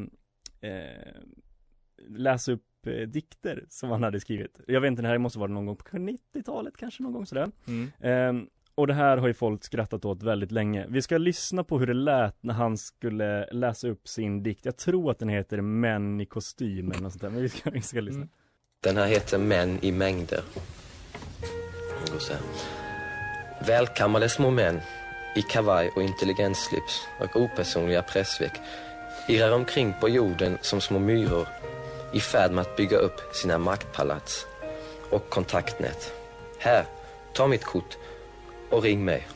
eh, 0.61 0.69
läsa 2.09 2.51
upp 2.51 2.87
eh, 2.87 3.07
dikter 3.07 3.65
som 3.69 3.89
han 3.89 4.03
hade 4.03 4.19
skrivit. 4.19 4.59
Jag 4.67 4.81
vet 4.81 4.87
inte, 4.89 5.01
det 5.01 5.07
här 5.07 5.17
måste 5.17 5.39
vara 5.39 5.51
någon 5.51 5.65
gång 5.65 5.75
på 5.75 5.83
90-talet 5.83 6.77
kanske 6.77 7.03
någon 7.03 7.13
gång 7.13 7.25
sådär. 7.25 7.51
Mm. 7.67 8.47
Och 8.77 8.87
det 8.87 8.93
här 8.93 9.17
har 9.17 9.27
ju 9.27 9.33
folk 9.33 9.63
skrattat 9.63 10.05
åt 10.05 10.23
väldigt 10.23 10.51
länge. 10.51 10.85
Vi 10.89 11.01
ska 11.01 11.17
lyssna 11.17 11.63
på 11.63 11.79
hur 11.79 11.87
det 11.87 11.93
lät 11.93 12.43
när 12.43 12.53
han 12.53 12.77
skulle 12.77 13.45
läsa 13.51 13.87
upp 13.87 14.07
sin 14.07 14.43
dikt. 14.43 14.65
Jag 14.65 14.77
tror 14.77 15.11
att 15.11 15.19
den 15.19 15.29
heter 15.29 15.61
Män 15.61 16.21
i 16.21 16.25
kostym 16.25 16.91
eller 16.91 17.01
något 17.01 17.11
sånt 17.11 17.21
där, 17.21 17.29
men 17.29 17.41
vi 17.41 17.49
ska, 17.49 17.69
vi 17.69 17.81
ska 17.81 18.01
lyssna. 18.01 18.21
Mm. 18.21 18.29
Den 18.83 18.97
här 18.97 19.07
heter 19.07 19.37
Män 19.37 19.79
i 19.81 19.91
mängder. 19.91 20.41
Den 21.89 22.13
går 22.13 22.19
så 22.19 22.33
här. 22.33 22.41
Välkammade 23.67 24.29
små 24.29 24.51
män 24.51 24.79
i 25.35 25.41
kavaj 25.41 25.91
och 25.95 26.03
intelligensslips 26.03 27.07
och 27.19 27.41
opersonliga 27.41 28.01
pressveck 28.01 28.61
irrar 29.29 29.51
omkring 29.51 29.93
på 30.01 30.09
jorden 30.09 30.57
som 30.61 30.81
små 30.81 30.99
myror 30.99 31.47
i 32.13 32.19
färd 32.19 32.51
med 32.51 32.61
att 32.61 32.75
bygga 32.75 32.97
upp 32.97 33.21
sina 33.33 33.57
maktpalats 33.57 34.45
och 35.11 35.29
kontaktnät. 35.29 36.13
Här, 36.59 36.85
ta 37.33 37.47
mitt 37.47 37.63
kort 37.63 37.97
och 38.69 38.83
ring 38.83 39.05
mig. 39.05 39.27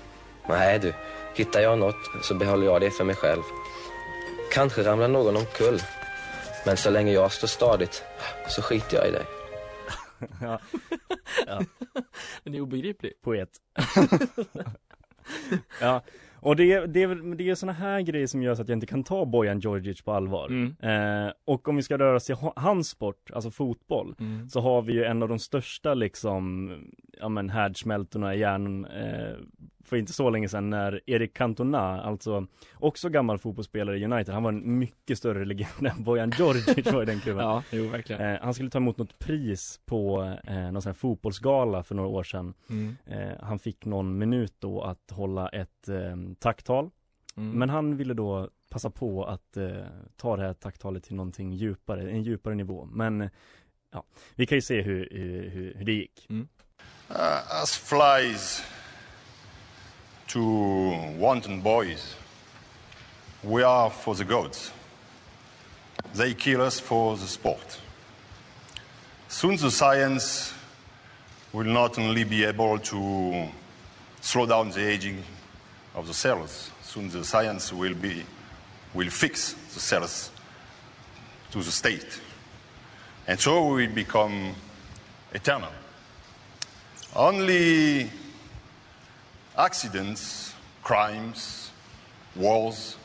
Nej 0.49 0.79
du, 0.79 0.93
hittar 1.35 1.59
jag 1.59 1.79
något 1.79 2.09
så 2.23 2.35
behåller 2.35 2.65
jag 2.65 2.81
det 2.81 2.91
för 2.91 3.03
mig 3.03 3.15
själv. 3.15 3.41
Kanske 4.51 4.83
ramlar 4.83 5.07
någon 5.07 5.37
omkull, 5.37 5.81
men 6.65 6.77
så 6.77 6.89
länge 6.89 7.11
jag 7.11 7.31
står 7.31 7.47
stadigt 7.47 8.03
så 8.47 8.61
skiter 8.61 8.97
jag 8.97 9.07
i 9.07 9.11
dig. 9.11 9.25
ja. 10.41 10.59
ja. 11.47 11.61
Den 12.43 12.55
är 12.55 12.61
obegriplig. 12.61 13.13
Poet. 13.21 13.49
ja, 15.81 16.01
och 16.41 16.55
det, 16.55 16.85
det, 16.85 17.03
är 17.03 17.07
väl- 17.07 17.37
det 17.37 17.49
är 17.49 17.55
såna 17.55 17.71
här 17.73 18.01
grejer 18.01 18.27
som 18.27 18.43
gör 18.43 18.55
så 18.55 18.61
att 18.61 18.69
jag 18.69 18.75
inte 18.75 18.87
kan 18.87 19.03
ta 19.03 19.25
Bojan 19.25 19.59
Djordjic 19.59 20.01
på 20.01 20.11
allvar. 20.11 20.47
Mm. 20.47 20.75
Eh, 21.25 21.31
och 21.45 21.67
om 21.67 21.75
vi 21.75 21.81
ska 21.81 21.97
röra 21.97 22.15
oss 22.15 22.25
till 22.25 22.35
ha- 22.35 22.53
hans 22.55 22.89
sport, 22.89 23.31
alltså 23.33 23.51
fotboll, 23.51 24.15
Mm. 24.19 24.49
så 24.49 24.59
har 24.61 24.81
vi 24.81 24.93
ju 24.93 25.03
en 25.03 25.23
av 25.23 25.29
de 25.29 25.39
största 25.39 25.93
liksom, 25.93 26.71
ja 27.19 27.29
men 27.29 27.49
härdsmältorna 27.49 28.35
i 28.35 28.39
hjärnan 28.39 28.85
eh, 28.85 29.35
för 29.83 29.97
inte 29.97 30.13
så 30.13 30.29
länge 30.29 30.49
sedan 30.49 30.69
när 30.69 31.01
Erik 31.05 31.33
Cantona, 31.33 32.01
alltså 32.01 32.47
också 32.73 33.09
gammal 33.09 33.37
fotbollsspelare 33.37 33.97
i 33.97 34.05
United, 34.05 34.33
han 34.33 34.43
var 34.43 34.51
en 34.51 34.79
mycket 34.79 35.17
större 35.17 35.45
legend 35.45 35.87
än 35.87 36.03
Bojan 36.03 36.31
Djordjic 36.37 36.91
var 36.91 37.03
i 37.03 37.05
den 37.05 37.19
klubben. 37.19 37.45
Ja, 37.49 37.63
jo 37.71 37.87
verkligen. 37.87 38.21
Eh, 38.21 38.41
han 38.41 38.53
skulle 38.53 38.69
ta 38.69 38.77
emot 38.77 38.97
något 38.97 39.19
pris 39.19 39.79
på 39.85 40.33
eh, 40.43 40.71
någon 40.71 40.81
sån 40.81 40.89
här 40.89 40.97
fotbollsgala 40.97 41.83
för 41.83 41.95
några 41.95 42.09
år 42.09 42.23
sedan. 42.23 42.53
Mm. 42.69 42.97
Eh, 43.05 43.37
han 43.41 43.59
fick 43.59 43.85
någon 43.85 44.17
minut 44.17 44.53
då 44.59 44.81
att 44.81 45.11
hålla 45.11 45.49
ett 45.49 45.89
eh, 45.89 46.15
tacktal. 46.39 46.89
Mm. 47.37 47.59
Men 47.59 47.69
han 47.69 47.97
ville 47.97 48.13
då 48.13 48.49
passa 48.69 48.89
på 48.89 49.25
att 49.25 49.57
eh, 49.57 49.85
ta 50.15 50.35
det 50.35 50.43
här 50.43 50.53
tacktalet 50.53 51.03
till 51.03 51.15
någonting 51.15 51.53
djupare, 51.53 52.11
en 52.11 52.23
djupare 52.23 52.55
nivå. 52.55 52.85
Men 52.85 53.21
eh, 53.21 53.29
ja, 53.91 54.03
vi 54.35 54.45
kan 54.45 54.57
ju 54.57 54.61
se 54.61 54.81
hur, 54.81 55.09
hur, 55.11 55.49
hur, 55.49 55.73
hur 55.73 55.85
det 55.85 55.93
gick. 55.93 56.25
Mm. 56.29 56.47
Uh, 57.09 57.61
as 57.63 57.77
flies 57.77 58.63
to 60.29 61.15
wanton 61.17 61.59
boys, 61.59 62.15
we 63.43 63.63
are 63.63 63.89
for 63.89 64.13
the 64.13 64.23
gods. 64.23 64.71
They 66.13 66.35
kill 66.35 66.61
us 66.61 66.79
for 66.79 67.17
the 67.17 67.25
sport. 67.25 67.79
Soon 69.27 69.55
the 69.55 69.71
science 69.71 70.53
will 71.51 71.65
not 71.65 71.97
only 71.97 72.23
be 72.23 72.43
able 72.43 72.77
to 72.77 73.47
slow 74.21 74.45
down 74.45 74.69
the 74.69 74.87
aging 74.87 75.23
of 75.95 76.05
the 76.05 76.13
cells, 76.13 76.69
soon 76.83 77.09
the 77.09 77.23
science 77.23 77.73
will 77.73 77.95
be 77.95 78.23
will 78.93 79.09
fix 79.09 79.53
the 79.73 79.79
cells 79.79 80.31
to 81.51 81.59
the 81.59 81.71
state. 81.71 82.21
And 83.27 83.39
so 83.39 83.73
we 83.73 83.87
become 83.87 84.55
eternal. 85.33 85.71
Only 87.15 88.09
accidents, 89.59 90.53
crimes, 90.83 91.69
wars 92.33 92.95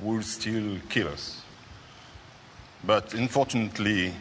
will 0.00 0.22
still 0.22 0.76
kill 0.88 1.06
us. 1.06 1.40
But 2.84 3.14
unfortunately, 3.14 4.12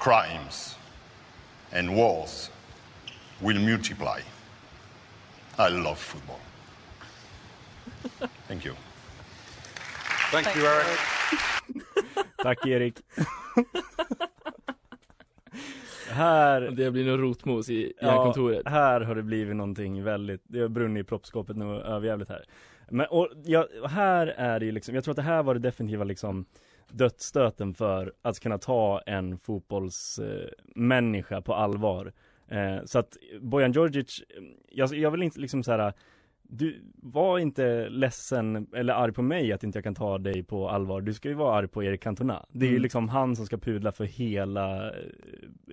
crimes 0.00 0.74
and 1.70 1.94
wars 1.94 2.50
will 3.40 3.60
multiply. 3.60 4.20
I 5.56 5.68
love 5.68 6.00
football. 6.00 6.40
Thank 8.48 8.64
you. 8.64 8.74
Thank 10.32 10.52
you, 10.56 10.66
Eric. 10.66 10.98
Tack 12.42 12.66
Erik. 12.66 13.00
här 16.12 16.60
Det 16.60 16.90
blir 16.90 17.06
nog 17.10 17.22
rotmos 17.22 17.70
i, 17.70 17.74
i 17.74 17.92
Ja, 18.00 18.24
kontoret. 18.24 18.68
här 18.68 19.00
har 19.00 19.14
det 19.14 19.22
blivit 19.22 19.56
någonting 19.56 20.04
väldigt, 20.04 20.40
det 20.44 20.60
har 20.60 20.68
brunnit 20.68 21.00
i 21.00 21.04
proppskåpet 21.08 21.56
nu 21.56 21.64
överjävligt 21.64 22.30
här. 22.30 22.44
Men 22.90 23.06
och, 23.06 23.28
ja, 23.44 23.66
här 23.88 24.26
är 24.26 24.60
det 24.60 24.66
ju 24.66 24.72
liksom, 24.72 24.94
jag 24.94 25.04
tror 25.04 25.12
att 25.12 25.16
det 25.16 25.22
här 25.22 25.42
var 25.42 25.54
det 25.54 25.60
definitiva 25.60 26.04
liksom 26.04 26.44
dödsstöten 26.90 27.74
för 27.74 28.12
att 28.22 28.40
kunna 28.40 28.58
ta 28.58 29.00
en 29.06 29.38
fotbollsmänniska 29.38 31.42
på 31.42 31.54
allvar. 31.54 32.12
Eh, 32.48 32.78
så 32.84 32.98
att 32.98 33.16
Bojan 33.40 33.72
Djordjic, 33.72 34.22
jag, 34.68 34.94
jag 34.94 35.10
vill 35.10 35.22
inte 35.22 35.40
liksom 35.40 35.62
så 35.62 35.72
här. 35.72 35.92
Du 36.42 36.82
var 37.02 37.38
inte 37.38 37.88
ledsen 37.88 38.66
eller 38.74 38.92
arg 38.92 39.12
på 39.12 39.22
mig 39.22 39.52
att 39.52 39.64
inte 39.64 39.76
jag 39.78 39.84
kan 39.84 39.94
ta 39.94 40.18
dig 40.18 40.42
på 40.42 40.68
allvar. 40.68 41.00
Du 41.00 41.14
ska 41.14 41.28
ju 41.28 41.34
vara 41.34 41.54
arg 41.56 41.68
på 41.68 41.84
Erik 41.84 42.02
Cantona. 42.02 42.46
Det 42.50 42.64
är 42.66 42.68
ju 42.70 42.74
Mm. 42.76 42.82
liksom 42.82 43.08
han 43.08 43.36
som 43.36 43.46
ska 43.46 43.56
pudla 43.58 43.92
för 43.92 44.04
hela 44.04 44.90
eh, 44.90 44.94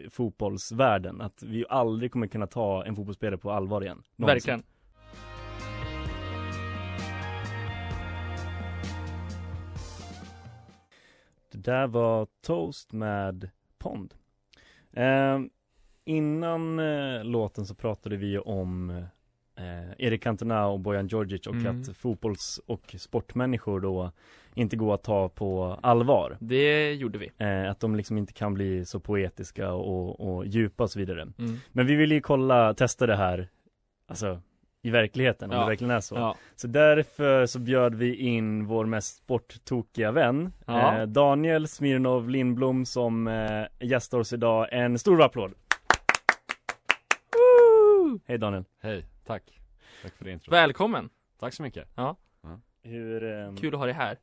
fotbollsvärlden. 0.10 1.22
Att 1.22 1.44
vi 1.44 1.66
aldrig 1.70 2.12
kommer 2.12 2.28
kunna 2.28 2.48
ta 2.48 2.86
en 2.86 2.96
fotbollsspelare 2.96 3.38
på 3.38 3.52
allvar 3.52 3.82
igen. 3.82 4.04
Någonsin. 4.16 4.36
Verkligen. 4.36 4.64
Det 11.52 11.58
där 11.58 11.88
var 11.88 12.28
Toast 12.42 12.94
med 12.94 13.50
Pond. 13.78 14.14
Eh, 14.94 15.40
innan 16.06 16.80
eh, 16.80 17.24
låten 17.24 17.66
så 17.66 17.76
pratade 17.76 18.18
vi 18.18 18.40
om 18.40 19.04
eh, 19.60 19.92
Erik 19.98 20.24
Cantona 20.24 20.68
och 20.68 20.80
Bojan 20.80 21.08
Djordjic 21.08 21.48
och 21.48 21.56
Mm. 21.56 21.82
att 21.82 21.98
fotbolls 21.98 22.60
och 22.66 22.96
sportmänniskor 22.98 23.80
då 23.80 24.12
inte 24.54 24.76
går 24.76 24.94
att 24.94 25.04
ta 25.04 25.30
på 25.30 25.80
allvar. 25.82 26.38
Det 26.40 26.94
gjorde 26.94 27.18
vi. 27.20 27.32
Eh, 27.38 27.72
att 27.72 27.80
de 27.80 27.96
liksom 27.96 28.18
inte 28.18 28.34
kan 28.34 28.54
bli 28.54 28.86
så 28.86 29.00
poetiska 29.00 29.72
och, 29.72 30.20
och 30.38 30.46
djupa 30.46 30.84
och 30.84 30.92
så 30.92 31.00
vidare. 31.00 31.22
Mm. 31.22 31.58
Men 31.72 31.86
vi 31.88 31.96
vill 31.96 32.12
ju 32.12 32.22
kolla, 32.22 32.74
testa 32.74 33.08
det 33.08 33.16
här, 33.16 33.48
alltså 34.08 34.42
i 34.82 34.90
verkligheten, 34.90 35.50
om 35.52 35.56
Ja. 35.56 35.62
det 35.64 35.70
verkligen 35.70 35.92
är 35.92 36.00
så. 36.00 36.16
Ja. 36.16 36.36
Så 36.56 36.68
därför 36.68 37.46
så 37.46 37.60
bjöd 37.60 37.96
vi 37.96 38.16
in 38.16 38.66
vår 38.66 38.86
mest 38.86 39.18
sporttokiga 39.18 40.12
vän, 40.12 40.52
Ja. 40.66 40.98
eh, 41.02 41.06
Daniel 41.08 41.68
Smirnov 41.68 42.30
Lindblom 42.30 42.86
som 42.86 43.28
eh, 43.28 43.64
gästar 43.88 44.20
oss 44.20 44.34
idag. 44.34 44.68
En 44.72 45.00
stor 45.00 45.22
applåd! 45.22 45.54
Hej 48.26 48.38
Daniel! 48.38 48.64
Hej, 48.82 49.06
tack. 49.30 49.62
Tack 50.02 50.14
för 50.14 50.26
det 50.26 50.32
intro. 50.32 50.52
Välkommen! 50.52 51.10
Tack 51.40 51.54
så 51.54 51.64
mycket. 51.64 51.88
Ja. 51.96 52.16
Hur, 52.82 53.24
ehm, 53.24 53.58
Kul 53.58 53.74
att 53.74 53.80
ha 53.80 53.86
dig 53.86 53.96
här. 53.96 54.18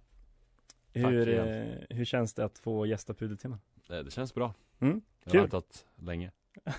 hur, 0.93 1.29
eh, 1.29 1.65
hur 1.97 2.05
känns 2.05 2.35
det 2.35 2.45
att 2.45 2.59
få 2.59 2.87
gästa 2.87 3.15
Pudeltimmen? 3.15 3.59
Det, 3.89 4.03
det 4.03 4.11
känns 4.11 4.35
bra. 4.35 4.55
Mm, 4.81 5.01
Jag 5.25 5.33
har 5.33 5.41
väntat 5.41 5.85
länge. 5.97 6.31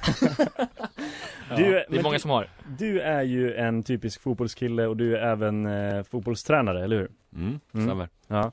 Du, 1.58 1.64
det 1.90 1.98
är 1.98 2.04
många 2.04 2.14
du- 2.16 2.20
som 2.20 2.32
har. 2.32 2.50
Du 2.78 3.00
är 3.02 3.22
ju 3.22 3.54
en 3.56 3.84
typisk 3.84 4.22
fotbollskille 4.22 4.88
och 4.88 4.98
du 4.98 5.18
är 5.18 5.22
även 5.32 5.66
eh, 5.66 6.04
fotbollstränare, 6.04 6.84
eller 6.84 6.98
hur? 6.98 7.12
Mm, 7.36 7.60
stämmer. 7.70 8.10
Ja. 8.28 8.52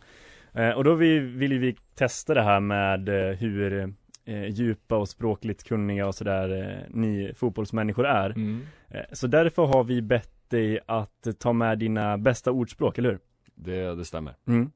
Eh, 0.52 0.70
och 0.70 0.84
då 0.84 0.94
vi, 0.94 1.18
vill 1.18 1.52
ju 1.52 1.58
vi 1.58 1.76
testa 1.94 2.34
det 2.34 2.42
här 2.42 2.60
med 2.60 3.08
eh, 3.08 3.36
hur 3.36 3.94
eh, 4.24 4.46
djupa 4.48 4.96
och 4.96 5.08
språkligt 5.08 5.64
kunniga 5.64 6.06
och 6.06 6.14
sådär 6.14 6.62
eh, 6.62 6.78
ni 6.90 7.32
fotbollsmänniskor 7.36 8.06
är. 8.06 8.30
Mm. 8.30 8.66
Eh, 8.88 9.00
så 9.12 9.26
därför 9.26 9.66
har 9.66 9.84
vi 9.84 10.02
bett 10.02 10.50
dig 10.50 10.80
att 10.86 11.26
ta 11.38 11.52
med 11.52 11.78
dina 11.78 12.18
bästa 12.18 12.50
ordspråk, 12.52 12.98
eller 12.98 13.10
hur? 13.10 13.18
Det, 13.54 13.94
det 13.94 14.04
stämmer. 14.04 14.34
Mm. 14.46 14.70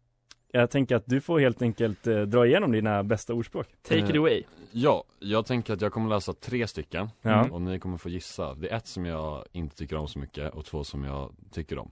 Jag 0.53 0.71
tänker 0.71 0.97
att 0.97 1.07
du 1.07 1.21
får 1.21 1.41
helt 1.41 1.63
enkelt 1.63 2.07
eh, 2.07 2.21
dra 2.23 2.47
igenom 2.47 2.73
dina 2.73 3.03
bästa 3.05 3.35
ordspråk. 3.35 3.67
Take 3.83 3.99
it 4.01 4.11
Eh, 4.15 4.21
away. 4.21 4.43
Ja, 4.73 5.05
jag 5.19 5.47
tänker 5.47 5.73
att 5.75 5.81
jag 5.81 5.93
kommer 5.93 6.09
läsa 6.11 6.33
tre 6.33 6.67
stycken 6.67 7.09
Ja. 7.23 7.49
och 7.51 7.63
ni 7.63 7.79
kommer 7.79 7.97
få 7.97 8.09
gissa. 8.09 8.55
Det 8.55 8.69
är 8.73 8.77
ett 8.77 8.87
som 8.87 9.07
jag 9.07 9.45
inte 9.53 9.77
tycker 9.77 9.97
om 9.97 10.09
så 10.09 10.19
mycket 10.19 10.55
och 10.55 10.65
två 10.65 10.85
som 10.85 11.05
jag 11.05 11.33
tycker 11.51 11.79
om. 11.79 11.91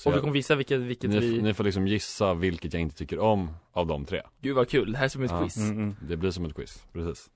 Så 0.00 0.10
Och 0.10 0.16
vi 0.16 0.20
kommer 0.20 0.32
visa 0.32 0.54
vilket, 0.54 0.80
vilket 0.80 1.10
ni, 1.10 1.18
vi... 1.18 1.42
ni 1.42 1.54
får 1.54 1.64
liksom 1.64 1.86
gissa 1.86 2.34
vilket 2.34 2.72
jag 2.72 2.82
inte 2.82 2.96
tycker 2.96 3.18
om 3.18 3.50
av 3.72 3.86
de 3.86 4.04
tre. 4.04 4.22
Gud 4.40 4.56
vad 4.56 4.68
kul, 4.68 4.92
det 4.92 4.98
här 4.98 5.04
är 5.04 5.08
som 5.08 5.22
ett 5.22 5.30
Ja. 5.30 5.40
quiz. 5.42 5.56
Mm, 5.56 5.70
mm. 5.78 5.96
Det 6.08 6.16
blir 6.16 6.30
som 6.30 6.44
ett 6.44 6.54
quiz, 6.54 6.84
precis. 6.92 7.30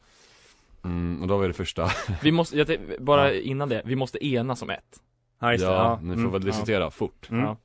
Mm, 0.84 1.22
och 1.22 1.28
då 1.28 1.38
vi 1.38 1.46
det 1.46 1.52
första. 1.52 1.90
Vi 2.22 2.32
måste, 2.32 2.58
jag, 2.58 2.78
bara 3.00 3.32
Ja. 3.34 3.40
innan 3.40 3.68
det, 3.68 3.82
vi 3.84 3.96
måste 3.96 4.26
enas 4.26 4.62
om 4.62 4.70
ett. 4.70 5.02
Ja, 5.38 5.52
just 5.52 5.64
det. 5.64 5.70
Ja, 5.70 5.98
ni 6.02 6.14
får 6.14 6.20
Mm. 6.20 6.32
väl 6.32 6.42
diskutera 6.42 6.90
fort. 6.90 7.30
Mm. 7.30 7.44
Ja. 7.44 7.56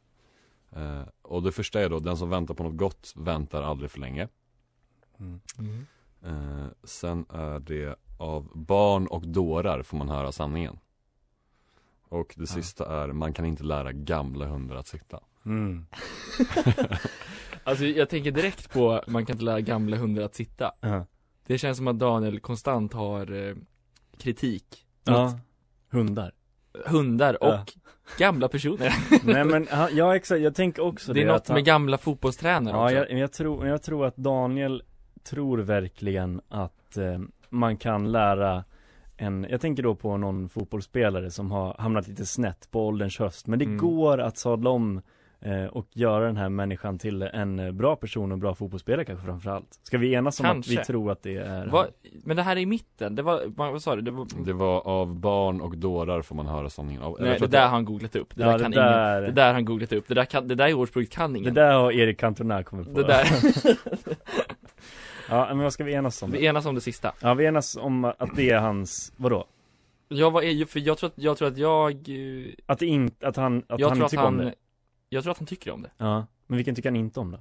Eh, 0.82 1.04
och 1.22 1.44
det 1.44 1.52
första 1.52 1.82
är 1.82 1.90
då, 1.90 2.00
den 2.00 2.18
som 2.18 2.30
väntar 2.30 2.54
på 2.54 2.64
något 2.64 2.78
gott 2.78 3.14
väntar 3.16 3.64
aldrig 3.64 3.92
för 3.92 4.00
länge. 4.00 4.28
Mm. 5.20 5.40
Eh, 6.26 6.68
sen 6.84 7.26
är 7.30 7.60
det 7.60 7.96
av 8.20 8.50
barn 8.54 9.08
och 9.08 9.28
dårar 9.28 9.84
får 9.84 9.98
man 9.98 10.10
höra 10.10 10.32
sanningen. 10.32 10.80
Och 12.10 12.34
det 12.38 12.48
sista 12.48 13.04
är, 13.04 13.08
man 13.08 13.34
kan 13.34 13.46
inte 13.46 13.64
lära 13.64 13.92
gamla 13.92 14.46
hundar 14.46 14.76
att 14.76 14.88
sitta. 14.88 15.20
Mm. 15.46 15.86
Alltså 17.64 17.86
jag 17.86 18.10
tänker 18.10 18.32
direkt 18.32 18.74
på, 18.74 19.04
man 19.08 19.26
kan 19.26 19.34
inte 19.34 19.46
lära 19.46 19.62
gamla 19.62 19.98
hundar 19.98 20.24
att 20.24 20.36
sitta. 20.36 20.72
Ja. 20.82 21.06
Det 21.48 21.58
känns 21.58 21.78
som 21.78 21.88
att 21.88 22.00
Daniel 22.00 22.40
konstant 22.40 22.94
har 22.94 23.48
eh, 23.48 23.56
kritik 24.18 24.86
ja. 25.04 25.24
mot 25.24 25.36
Hundar. 25.92 26.32
hundar 26.86 27.44
och 27.44 27.50
Ja. 27.50 27.66
gamla 28.18 28.48
personer. 28.48 28.94
Nej 29.24 29.46
men, 29.46 29.68
ja, 29.72 29.90
ja 29.90 30.16
exakt, 30.16 30.42
jag 30.42 30.56
tänker 30.56 30.84
också 30.84 31.14
det 31.14 31.20
är 31.22 31.26
det 31.26 31.32
något 31.32 31.42
att 31.42 31.48
han- 31.48 31.56
med 31.56 31.66
gamla 31.66 31.98
fotbollstränare 31.98 32.76
Ja, 32.76 32.84
också. 32.84 32.96
jag, 32.96 33.20
jag, 33.20 33.32
tror, 33.34 33.68
jag 33.68 33.84
tror 33.84 34.06
att 34.06 34.16
Daniel 34.16 34.84
tror 35.24 35.58
verkligen 35.58 36.42
att 36.50 36.98
eh, 36.98 37.20
man 37.50 37.78
kan 37.78 38.12
lära 38.12 38.64
en, 39.20 39.48
jag 39.50 39.62
tänker 39.62 39.84
då 39.84 39.96
på 39.96 40.18
någon 40.18 40.50
fotbollsspelare 40.50 41.32
som 41.32 41.52
har 41.52 41.76
hamnat 41.80 42.08
lite 42.08 42.26
snett 42.26 42.72
på 42.72 42.88
ålderns 42.88 43.20
höst 43.20 43.48
Men 43.48 43.60
det 43.60 43.66
Mm. 43.66 43.78
går 43.78 44.18
att 44.18 44.38
sadla 44.38 44.70
om 44.70 45.02
eh, 45.42 45.66
och 45.66 45.88
göra 45.94 46.26
den 46.26 46.38
här 46.38 46.50
människan 46.50 47.00
till 47.00 47.22
en 47.22 47.60
eh, 47.60 47.72
bra 47.72 47.96
person 47.96 48.32
och 48.32 48.38
bra 48.38 48.56
fotbollsspelare 48.56 49.06
kanske 49.06 49.26
framförallt 49.26 49.80
Ska 49.84 49.98
vi 49.98 50.14
enas 50.14 50.40
om 50.40 50.46
Kanske. 50.46 50.74
att 50.74 50.80
vi 50.80 50.86
tror 50.86 51.12
att 51.12 51.24
det 51.24 51.36
är 51.38 51.68
Vad- 51.68 51.88
men 52.24 52.38
det 52.38 52.44
här 52.44 52.56
är 52.56 52.60
i 52.60 52.66
mitten, 52.66 53.16
det 53.16 53.22
var, 53.22 53.42
vad, 53.48 53.82
sa 53.82 53.96
du? 53.96 54.02
Det 54.02 54.12
var, 54.12 54.28
Det 54.46 54.54
var 54.54 54.88
av 54.88 55.20
barn 55.20 55.62
och 55.62 55.78
dårar 55.78 56.22
får 56.22 56.36
man 56.36 56.48
höra 56.48 56.70
sanningen. 56.70 57.02
Av, 57.02 57.18
nej 57.20 57.38
det 57.40 57.48
där 57.48 57.62
har 57.62 57.70
han 57.70 57.86
googlat 57.86 58.16
upp, 58.16 58.36
det 58.36 58.42
Ja, 58.44 58.48
där 58.50 58.58
det 58.58 58.64
kan 58.64 58.72
där- 58.72 59.18
ingen, 59.22 59.36
det 59.36 59.42
där 59.42 59.48
har 59.48 59.54
han 59.54 59.66
googlat 59.66 59.94
upp, 59.94 60.08
det 60.08 60.14
där 60.14 60.26
kan, 60.26 60.48
det 60.48 60.56
där 60.56 60.74
ordspråket 60.74 61.10
kan 61.12 61.34
Det 61.34 61.40
ingen 61.40 61.54
där 61.54 61.74
har 61.74 61.92
Erik 61.92 62.20
Cantona 62.20 62.64
kommit 62.64 62.94
på 62.94 63.02
Det 63.02 63.08
där, 63.08 63.26
Ja 65.30 65.48
men 65.48 65.60
vad 65.60 65.74
ska 65.74 65.84
vi 65.84 65.94
enas 65.94 66.24
om? 66.24 66.32
vi 66.32 66.46
enas 66.46 66.66
om 66.66 66.76
det 66.76 66.82
sista 66.82 67.14
Ja 67.22 67.34
vi 67.34 67.46
enas 67.46 67.76
om 67.78 68.06
att 68.06 68.36
det 68.36 68.50
är 68.50 68.60
hans, 68.60 69.14
vadå? 69.18 69.46
Jag 70.08 70.32
var, 70.32 70.42
ju- 70.42 70.66
för 70.66 70.80
jag 70.80 70.98
tror 70.98 71.08
att, 71.10 71.14
jag 71.18 71.38
tror 71.38 71.48
att 71.48 71.58
jag 71.58 71.92
eh, 71.92 72.54
Att 72.66 72.80
det 72.80 72.86
inte, 72.86 73.28
att 73.28 73.36
han, 73.36 73.58
att 73.68 73.80
Jag 73.80 73.90
han 73.90 73.98
tror 73.98 74.06
inte 74.06 74.06
att 74.06 74.12
tycker 74.12 74.24
om 74.26 74.36
han, 74.38 74.46
det? 74.46 74.54
jag 75.10 75.24
tror 75.24 75.32
att 75.32 75.38
han 75.38 75.48
tycker 75.48 75.72
om 75.72 75.82
det 75.82 75.90
Ja, 75.98 76.26
men 76.48 76.58
vilken 76.58 76.76
tycker 76.76 76.90
han 76.90 76.96
inte 76.96 77.20
om 77.20 77.32
då? 77.32 77.40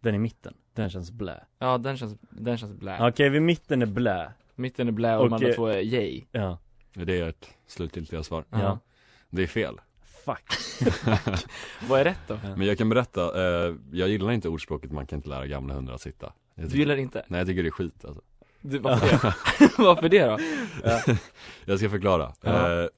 Den 0.00 0.14
i 0.14 0.18
mitten, 0.18 0.54
den 0.74 0.90
känns 0.90 1.10
blä 1.10 1.44
Ja 1.58 1.78
den 1.78 1.96
känns, 1.96 2.16
den 2.30 2.58
känns 2.58 2.72
blä 2.72 3.08
Okej, 3.08 3.28
vid 3.28 3.42
mitten 3.42 3.82
är 3.82 3.86
blä 3.86 4.32
Mitten 4.54 4.88
är 4.88 4.92
blä 4.92 5.16
och, 5.16 5.22
Och, 5.22 5.30
de 5.30 5.34
andra 5.34 5.52
två 5.52 5.66
är 5.66 5.80
yay 5.80 6.24
Ja, 6.32 6.58
Är 6.94 7.04
det 7.04 7.20
ert 7.20 7.46
slutgiltiga 7.66 8.22
svar? 8.22 8.44
ja, 8.50 8.78
Det 9.30 9.42
är 9.42 9.46
fel. 9.46 9.80
fuck 10.24 10.52
Vad 11.88 12.00
är 12.00 12.04
rätt 12.04 12.20
då? 12.26 12.38
Men 12.42 12.66
jag 12.66 12.78
kan 12.78 12.88
berätta, 12.88 13.22
eh, 13.68 13.74
jag 13.92 14.08
gillar 14.08 14.32
inte 14.32 14.48
ordspråket 14.48 14.92
man 14.92 15.06
kan 15.06 15.16
inte 15.18 15.28
lära 15.28 15.46
gamla 15.46 15.74
hundar 15.74 15.94
att 15.94 16.00
sitta. 16.00 16.32
Du 16.56 16.78
gillar 16.78 16.96
inte? 16.96 17.24
nej 17.28 17.38
jag 17.40 17.46
tycker 17.48 17.62
det 17.62 17.68
är 17.68 17.70
skit 17.70 18.04
alltså. 18.04 18.22
Du, 18.60 18.78
varför 18.78 19.06
det? 19.58 19.72
varför 19.82 20.08
det 20.08 20.24
då? 20.26 20.38
Jag 21.64 21.78
ska 21.78 21.90
förklara. 21.90 22.24
Eh, 22.24 22.52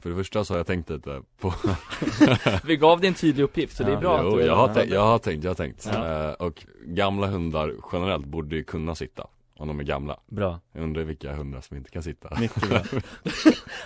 för 0.00 0.10
det 0.10 0.16
första 0.16 0.44
så 0.44 0.54
har 0.54 0.58
jag 0.58 0.66
tänkt 0.66 0.90
lite 0.90 1.22
på 1.40 1.54
Vi 2.64 2.76
gav 2.76 3.00
dig 3.00 3.08
en 3.08 3.14
tydlig 3.14 3.44
uppgift 3.44 3.76
så 3.76 3.82
det 3.84 3.92
är 3.92 3.96
bra 3.96 4.20
jo, 4.22 4.28
att 4.28 4.38
du 4.38 4.44
jag, 4.46 4.56
har 4.56 4.74
tänkt, 4.74 4.92
jag 4.92 5.00
har 5.00 5.18
tänkt, 5.18 5.44
jag 5.44 5.50
har 5.50 5.54
tänkt. 5.54 5.86
Eh, 5.86 6.30
och 6.46 6.64
gamla 6.84 7.26
hundar 7.26 7.74
generellt 7.92 8.26
borde 8.26 8.56
ju 8.56 8.64
kunna 8.64 8.94
sitta. 8.94 9.26
Om 9.56 9.68
de 9.68 9.80
är 9.80 9.84
gamla. 9.84 10.20
Bra, 10.26 10.60
Jag 10.72 10.82
undrar 10.82 11.02
vilka 11.02 11.34
hundar 11.34 11.60
som 11.60 11.76
inte 11.76 11.90
kan 11.90 12.02
sitta. 12.02 12.40
mycket 12.40 12.68
bra 12.68 12.82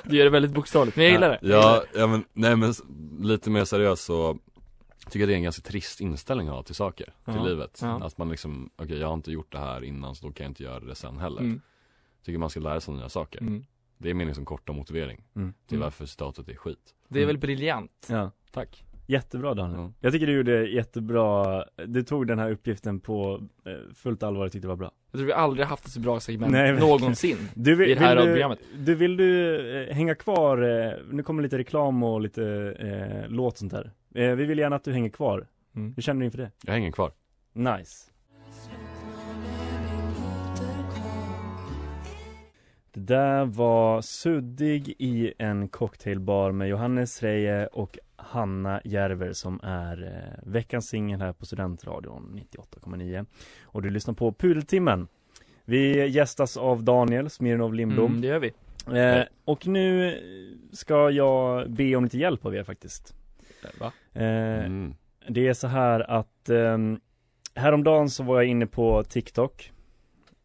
Du 0.05 0.17
gör 0.17 0.25
det 0.25 0.31
väldigt 0.31 0.53
bokstavligt, 0.53 0.97
men 0.97 1.05
jag 1.05 1.13
gillar 1.13 1.29
det 1.29 1.39
Ja, 1.43 1.83
ja 1.95 2.07
men, 2.07 2.25
nej 2.33 2.57
men 2.57 2.75
lite 3.21 3.51
mer 3.51 3.65
seriöst 3.65 4.05
så 4.05 4.39
Tycker 5.13 5.27
det 5.27 5.33
är 5.33 5.37
en 5.37 5.43
ganska 5.43 5.63
trist 5.63 6.01
inställning 6.01 6.49
att 6.49 6.55
ha 6.55 6.63
till 6.63 6.75
saker, 6.75 7.15
till 7.25 7.35
Ja, 7.35 7.45
livet 7.45 7.79
ja. 7.83 8.07
Att 8.07 8.19
man 8.19 8.29
liksom, 8.29 8.71
okej 8.77 8.99
jag 8.99 9.07
har 9.07 9.15
inte 9.15 9.33
gjort 9.33 9.53
det 9.53 9.59
här 9.59 9.85
innan 9.85 10.15
så 10.15 10.27
då 10.27 10.33
kan 10.33 10.45
jag 10.45 10.51
inte 10.51 10.63
göra 10.63 10.81
det 10.81 10.95
sen 10.95 11.19
heller 11.19 11.41
mm. 11.41 11.61
Tycker 12.25 12.39
man 12.39 12.51
ska 12.51 12.61
lära 12.61 12.81
sig 12.81 12.95
nya 12.95 13.09
saker 13.09 13.41
Mm. 13.41 13.65
Det 13.99 14.11
är 14.11 14.15
min 14.15 14.27
liksom 14.27 14.45
korta 14.45 14.73
motivering 14.73 15.25
mm. 15.37 15.55
till 15.67 15.77
Mm. 15.77 15.85
varför 15.85 16.07
citatet 16.07 16.49
är 16.49 16.55
skit 16.55 16.95
Det 17.09 17.23
är 17.23 17.27
väl 17.27 17.39
briljant? 17.39 18.07
Ja, 18.11 18.31
Tack 18.51 18.85
jättebra 19.07 19.55
Daniel 19.55 19.81
Ja. 19.81 19.93
Jag 20.01 20.13
tycker 20.13 20.27
du 20.27 20.33
gjorde 20.33 20.67
jättebra, 20.67 21.65
du 21.87 22.03
tog 22.03 22.27
den 22.27 22.39
här 22.39 22.51
uppgiften 22.51 23.01
på 23.01 23.43
eh, 23.65 23.95
fullt 23.95 24.23
allvar, 24.23 24.43
jag 24.43 24.53
tyckte 24.53 24.67
det 24.67 24.69
var 24.69 24.77
bra 24.77 24.91
Jag 25.11 25.19
tror 25.19 25.27
vi 25.27 25.33
aldrig 25.33 25.67
haft 25.67 25.87
ett 25.87 25.93
så 25.93 26.01
bra 26.01 26.21
segment 26.21 26.53
Nej, 26.53 26.73
någonsin 26.73 27.37
Du 27.55 27.75
vill, 27.75 27.91
i 27.91 27.95
det 27.95 28.01
här 28.01 28.17
vill 28.17 28.35
du, 28.35 28.57
du, 28.85 28.95
vill 28.95 29.17
du 29.17 29.61
eh, 29.83 29.95
hänga 29.95 30.15
kvar, 30.15 30.63
eh, 30.63 30.93
nu 31.11 31.23
kommer 31.23 31.43
lite 31.43 31.59
reklam 31.59 32.03
och 32.03 32.21
lite 32.21 32.45
eh, 32.79 33.31
låt 33.31 33.59
sånt 33.59 33.73
här 33.73 33.93
eh, 34.15 34.31
Vi 34.35 34.45
vill 34.45 34.59
gärna 34.59 34.77
att 34.77 34.85
du 34.85 34.93
hänger 34.93 35.11
kvar, 35.11 35.47
Mm. 35.77 35.93
hur 35.97 36.03
känner 36.03 36.21
du 36.21 36.25
inför 36.25 36.39
det? 36.39 36.51
Jag 36.65 36.73
hänger 36.73 36.91
kvar. 36.93 37.13
Nice. 37.53 38.11
Där 42.95 43.45
var 43.45 44.01
Suddig 44.01 44.95
i 44.99 45.33
en 45.39 45.69
cocktailbar 45.69 46.53
med 46.53 46.69
Johannes 46.69 47.23
Reje 47.23 47.67
och 47.67 47.99
Hanna 48.17 48.81
Järver 48.85 49.33
som 49.33 49.61
är 49.63 50.03
eh, 50.05 50.51
veckans 50.53 50.89
singel 50.89 51.21
här 51.21 51.33
på 51.33 51.47
Studentradion 51.47 52.41
98,9 52.55 53.27
Och 53.63 53.83
du 53.83 53.91
lyssnar 53.91 54.15
på 54.15 54.33
Pudeltimmen. 54.33 55.09
Vi 55.65 56.07
gästas 56.09 56.57
av 56.57 56.85
Daniel 56.85 57.31
Smirnov 57.31 57.75
Lindblom. 57.75 58.07
Mm, 58.11 58.21
det 58.21 58.27
gör 58.27 58.39
vi. 58.39 58.53
eh, 59.01 59.25
Och 59.45 59.67
nu 59.67 60.19
ska 60.73 61.11
jag 61.11 61.71
be 61.71 61.97
om 61.97 62.05
lite 62.05 62.19
hjälp 62.19 62.47
av 62.47 62.55
er 62.55 62.65
faktiskt 62.65 63.15
Va? 63.79 63.93
eh, 64.21 64.71
Det 65.29 65.49
är 65.49 65.55
så 65.55 65.67
här 65.69 66.11
att 66.11 66.49
eh, 66.49 66.79
Häromdagen 67.55 68.11
så 68.11 68.23
var 68.23 68.37
jag 68.37 68.47
inne 68.47 68.67
på 68.67 69.05
TikTok 69.05 69.73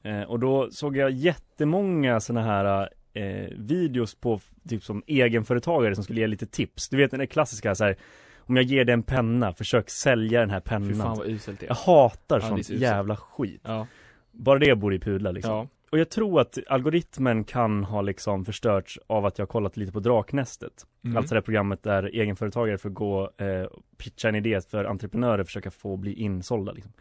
eh, 0.04 0.22
Och 0.22 0.40
då 0.40 0.72
såg 0.72 0.98
jag 0.98 1.12
jättemånga 1.12 2.20
såna 2.20 2.44
här 2.44 2.90
eh, 3.14 3.48
videos 3.58 4.16
på 4.16 4.40
typ 4.70 4.84
som 4.84 5.04
egenföretagare 5.08 5.96
som 5.96 6.04
skulle 6.04 6.22
ge 6.22 6.28
lite 6.28 6.46
tips 6.46 6.90
Du 6.90 6.98
vet 6.98 7.12
den 7.12 7.20
där 7.20 7.26
klassiska 7.28 7.76
så 7.76 7.84
här 7.84 7.98
Om 8.40 8.56
jag 8.56 8.66
ger 8.66 8.86
dig 8.86 8.94
en 8.94 9.04
penna, 9.04 9.54
försök 9.54 9.90
sälja 9.90 10.40
den 10.40 10.50
här 10.50 10.60
pennan 10.60 10.90
Fy 10.90 10.96
fan 10.96 11.18
vad 11.18 11.28
uselt 11.28 11.60
det 11.60 11.66
är. 11.66 11.68
Jag 11.68 11.76
hatar 11.76 12.40
Ja, 12.40 12.48
sånt 12.48 12.70
jävla 12.70 13.16
skit 13.16 13.62
Ja. 13.66 13.88
Bara 14.32 14.60
det 14.60 14.76
borde 14.76 14.96
i 14.96 15.00
pudla 15.00 15.32
liksom 15.32 15.52
Ja. 15.54 15.68
Och 15.92 16.00
jag 16.00 16.10
tror 16.10 16.42
att 16.42 16.58
algoritmen 16.68 17.44
kan 17.44 17.84
ha 17.84 18.02
liksom 18.02 18.46
förstörts 18.46 19.00
av 19.08 19.26
att 19.26 19.38
jag 19.38 19.44
har 19.46 19.48
kollat 19.48 19.78
lite 19.78 19.92
på 19.92 20.00
Draknästet 20.00 20.86
Mhm. 21.02 21.18
Alltså 21.18 21.34
det 21.34 21.38
här 21.38 21.42
programmet 21.44 21.84
där 21.84 22.04
egenföretagare 22.04 22.78
får 22.78 22.90
gå 22.90 23.32
eh, 23.38 23.62
och 23.62 23.84
pitcha 23.98 24.30
en 24.30 24.36
idé 24.36 24.62
för 24.70 24.86
entreprenörer 24.86 25.44
försöka 25.44 25.72
få 25.72 25.98
bli 25.98 26.14
insålda 26.14 26.72
liksom. 26.72 26.94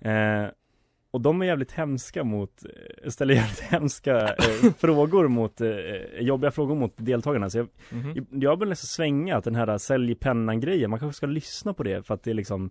eh, 0.00 0.46
Och 1.10 1.20
de 1.20 1.42
är 1.42 1.46
jävligt 1.46 1.72
hemska 1.72 2.24
mot, 2.24 2.64
eh, 3.04 3.10
ställer 3.10 3.34
jävligt 3.40 3.60
hemska 3.60 4.28
eh, 4.34 4.72
frågor 4.78 5.28
mot, 5.28 5.60
eh, 5.60 5.70
jobbiga 6.20 6.50
frågor 6.50 6.74
mot 6.74 6.92
deltagarna 6.96 7.50
Så 7.50 7.58
jag, 7.58 7.68
Mhm. 7.90 8.26
jag 8.30 8.58
börjar 8.58 8.68
nästan 8.68 8.86
svänga 8.86 9.36
att 9.36 9.44
den 9.44 9.54
här 9.54 9.78
sälj 9.78 10.14
pennan 10.14 10.60
grejen, 10.60 10.90
man 10.90 10.98
kanske 10.98 11.16
ska 11.16 11.26
lyssna 11.26 11.74
på 11.74 11.82
det 11.82 12.06
för 12.06 12.14
att 12.14 12.22
det 12.22 12.30
är 12.30 12.34
liksom 12.34 12.70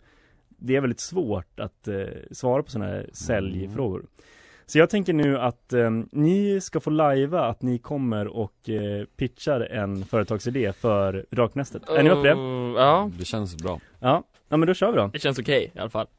Det 0.49 0.75
är 0.75 0.81
väldigt 0.81 0.99
svårt 0.99 1.59
att 1.59 1.87
eh, 1.87 2.05
svara 2.31 2.63
på 2.63 2.71
sådana 2.71 2.91
här 2.91 3.09
säljfrågor 3.13 4.05
Så 4.69 4.77
jag 4.77 4.89
tänker 4.89 5.13
nu 5.13 5.37
att 5.39 5.73
eh, 5.73 5.89
ni 6.11 6.61
ska 6.61 6.79
få 6.79 6.89
lajva 6.89 7.45
att 7.45 7.61
ni 7.61 7.77
kommer 7.77 8.27
och 8.27 8.69
eh, 8.69 9.05
pitchar 9.17 9.61
en 9.61 10.05
företagsidé 10.05 10.73
för 10.73 11.25
Draknästet. 11.31 11.89
Är 11.89 12.03
ni 12.03 12.09
med 12.09 12.17
på 12.17 12.23
det? 12.23 12.33
Oh, 12.33 12.73
Ja. 12.77 13.11
Det 13.19 13.25
känns 13.25 13.55
bra 13.55 13.79
Ja, 13.99 14.23
ja 14.49 14.57
men 14.57 14.67
då 14.67 14.73
kör 14.73 14.91
vi 14.91 14.97
då. 14.97 15.09
Det 15.13 15.19
känns 15.19 15.39
okej 15.39 15.71
i 15.75 15.79
alla 15.79 15.89
fall. 15.89 16.07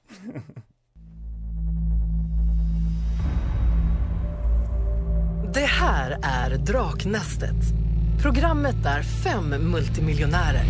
Det 5.54 5.60
här 5.60 6.18
är 6.22 6.56
Draknästet. 6.58 7.56
Programmet 8.22 8.82
där 8.82 9.02
fem 9.02 9.70
multimiljonärer 9.70 10.64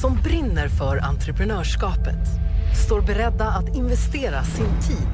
som 0.00 0.18
brinner 0.24 0.68
för 0.68 0.96
entreprenörskapet 0.96 2.28
står 2.86 3.00
beredda 3.00 3.44
att 3.44 3.76
investera 3.76 4.42
sin 4.42 4.80
tid, 4.80 5.08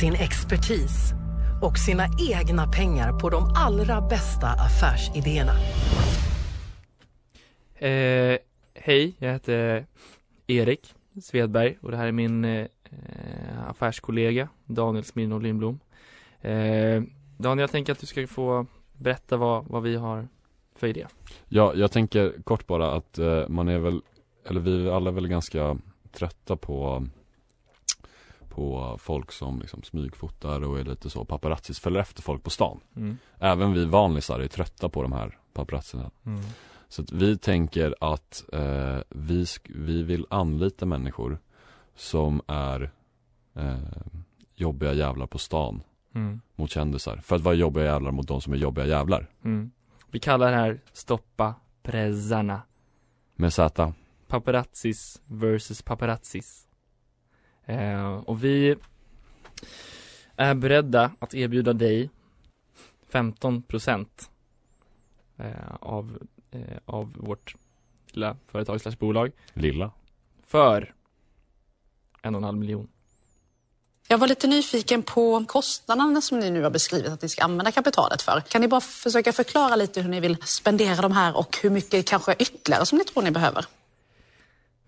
sin 0.00 0.14
expertis 0.14 1.14
och 1.62 1.78
sina 1.78 2.06
egna 2.30 2.66
pengar 2.66 3.12
på 3.12 3.30
de 3.30 3.52
allra 3.56 4.00
bästa 4.00 4.46
affärsidéerna. 4.46 5.52
Eh, 7.74 8.38
hej, 8.74 9.14
jag 9.18 9.32
heter 9.32 9.86
Erik 10.46 10.94
Svedberg 11.22 11.78
och 11.82 11.90
det 11.90 11.96
här 11.96 12.06
är 12.06 12.12
min 12.12 12.44
eh, 12.44 12.66
affärskollega 13.68 14.48
Daniel 14.64 15.04
Smirnoff 15.04 15.42
Lindblom. 15.42 15.80
Eh, 16.40 17.02
Daniel, 17.36 17.60
jag 17.60 17.70
tänker 17.70 17.92
att 17.92 17.98
du 17.98 18.06
ska 18.06 18.26
få 18.26 18.66
berätta 18.92 19.36
vad, 19.36 19.64
vad 19.66 19.82
vi 19.82 19.96
har 19.96 20.28
för 20.74 20.86
idé. 20.86 21.06
Ja, 21.48 21.72
jag 21.74 21.92
tänker 21.92 22.42
kort 22.44 22.66
bara 22.66 22.92
att 22.92 23.18
eh, 23.18 23.48
man 23.48 23.68
är 23.68 23.78
väl, 23.78 24.00
eller 24.48 24.60
vi 24.60 24.90
alla 24.90 25.10
är 25.10 25.14
väl 25.14 25.28
ganska 25.28 25.78
trötta 26.12 26.56
på 26.56 27.06
på 28.54 28.96
folk 29.00 29.32
som 29.32 29.60
liksom 29.60 29.82
smygfotar 29.82 30.64
och 30.64 30.80
är 30.80 30.84
lite 30.84 31.10
så 31.10 31.24
paparazzis, 31.24 31.80
följer 31.80 32.00
efter 32.00 32.22
folk 32.22 32.42
på 32.42 32.50
stan. 32.50 32.80
Mm. 32.96 33.18
Även 33.38 33.72
vi 33.72 33.84
vanlisar 33.84 34.40
är 34.40 34.48
trötta 34.48 34.88
på 34.88 35.02
de 35.02 35.12
här 35.12 35.38
paparazzerna. 35.52 36.10
Mm. 36.26 36.40
Så 36.88 37.02
att 37.02 37.12
vi 37.12 37.38
tänker 37.38 37.94
att 38.00 38.44
eh, 38.52 38.98
vi, 39.08 39.46
vi 39.64 40.02
vill 40.02 40.26
anlita 40.30 40.86
människor 40.86 41.38
som 41.96 42.42
är 42.46 42.90
eh, 43.54 43.78
jobbiga 44.54 44.92
jävlar 44.92 45.26
på 45.26 45.38
stan 45.38 45.82
Mm. 46.14 46.40
mot 46.56 46.70
kändisar. 46.70 47.16
För 47.16 47.36
att 47.36 47.42
vara 47.42 47.54
jobbiga 47.54 47.84
jävlar 47.84 48.10
mot 48.12 48.28
de 48.28 48.40
som 48.40 48.52
är 48.52 48.56
jobbiga 48.56 48.86
jävlar. 48.86 49.30
Mm. 49.44 49.70
Vi 50.10 50.18
kallar 50.18 50.50
det 50.50 50.56
här 50.56 50.80
Stoppa 50.92 51.54
prezzarna. 51.82 52.62
Med 53.34 53.52
Z. 53.52 53.92
Paparazzis 54.28 55.22
versus 55.26 55.82
paparazzis. 55.82 56.66
Eh, 57.66 58.14
och 58.14 58.44
vi 58.44 58.76
är 60.36 60.54
beredda 60.54 61.10
att 61.18 61.34
erbjuda 61.34 61.72
dig 61.72 62.10
15% 63.10 64.06
eh, 65.36 65.46
av, 65.80 66.18
eh, 66.50 66.60
av 66.84 67.12
vårt 67.16 67.54
lilla 68.10 68.36
företag 68.46 68.80
slash 68.80 68.96
bolag 68.98 69.32
Lilla. 69.52 69.90
för 70.46 70.94
en 72.22 72.34
och 72.34 72.38
en 72.38 72.44
halv 72.44 72.58
miljon. 72.58 72.88
Jag 74.08 74.18
var 74.18 74.28
lite 74.28 74.46
nyfiken 74.46 75.02
på 75.02 75.44
kostnaderna 75.44 76.20
som 76.20 76.38
ni 76.38 76.50
nu 76.50 76.62
har 76.62 76.70
beskrivit 76.70 77.12
att 77.12 77.22
ni 77.22 77.28
ska 77.28 77.44
använda 77.44 77.72
kapitalet 77.72 78.22
för. 78.22 78.40
Kan 78.40 78.60
ni 78.60 78.68
bara 78.68 78.80
försöka 78.80 79.32
förklara 79.32 79.76
lite 79.76 80.00
hur 80.00 80.08
ni 80.08 80.20
vill 80.20 80.36
spendera 80.42 81.02
de 81.02 81.12
här 81.12 81.36
och 81.36 81.58
hur 81.62 81.70
mycket 81.70 82.06
kanske 82.06 82.34
ytterligare 82.38 82.86
som 82.86 82.98
ni 82.98 83.04
tror 83.04 83.22
ni 83.22 83.30
behöver? 83.30 83.66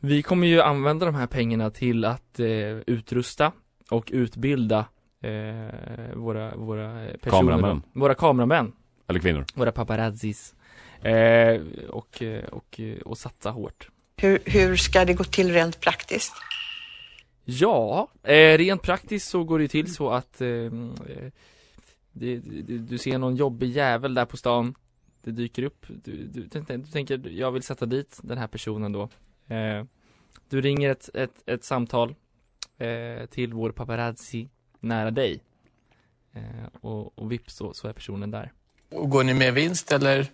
Vi 0.05 0.23
kommer 0.23 0.47
ju 0.47 0.61
använda 0.61 1.07
de 1.07 1.15
här 1.15 1.27
pengarna 1.27 1.71
till 1.71 2.05
att 2.05 2.41
eh, 2.41 2.47
utrusta 2.87 3.53
och 3.91 4.11
utbilda 4.13 4.87
eh, 5.21 6.15
våra, 6.15 6.57
våra 6.57 7.07
personer. 7.07 7.41
Kameramän. 7.41 7.83
Våra 7.93 8.15
kameramän. 8.15 8.73
Eller 9.07 9.21
kvinnor. 9.21 9.45
Våra 9.55 9.73
paparazzis. 9.73 10.55
Eh, 11.03 11.61
och, 11.89 12.23
eh, 12.23 12.45
och, 12.45 12.81
eh, 12.81 12.99
och 12.99 13.19
satsa 13.19 13.51
hårt. 13.51 13.89
Hur, 14.17 14.39
hur 14.45 14.77
ska 14.77 15.05
det 15.05 15.15
gå 15.15 15.25
till 15.25 15.53
rent 15.53 15.81
praktiskt? 15.81 16.35
Ja, 17.45 18.09
eh, 18.23 18.59
rent 18.59 18.83
praktiskt 18.83 19.29
så 19.29 19.45
går 19.45 19.59
det 19.59 19.69
till 19.69 19.95
så 19.95 20.11
att 20.11 20.39
det, 20.39 20.71
det, 22.13 22.39
du 22.79 22.99
ser 22.99 23.19
någon 23.19 23.37
jobbig 23.37 23.71
jävel 23.71 24.15
där 24.15 24.25
på 24.25 24.37
stan 24.37 24.75
Det 25.23 25.31
dyker 25.31 25.63
upp, 25.63 25.87
du, 25.89 26.13
du, 26.13 26.43
du, 26.43 26.63
du 26.63 26.83
tänker 26.93 27.29
jag 27.29 27.53
vill 27.53 27.63
sätta 27.63 27.87
dit 27.87 28.21
den 28.23 28.39
här 28.39 28.47
personen 28.47 28.93
då 28.93 29.09
eh, 29.49 29.85
Du 30.49 30.61
ringer 30.61 30.91
ett, 30.91 31.11
ett, 31.15 31.43
ett 31.47 31.65
samtal 31.65 32.15
eh, 32.79 33.27
till 33.27 33.53
vår 33.53 33.71
paparazzi 33.71 34.49
nära 34.81 35.11
dig 35.11 35.41
eh, 36.33 36.43
och, 36.81 37.19
och 37.19 37.33
vips 37.33 37.55
så, 37.55 37.75
så 37.75 37.89
är 37.89 37.93
personen 37.93 38.31
där 38.31 38.53
Och 38.91 39.11
går 39.11 39.25
ni 39.25 39.35
med 39.35 39.55
vinst 39.55 39.93
eller? 39.93 40.27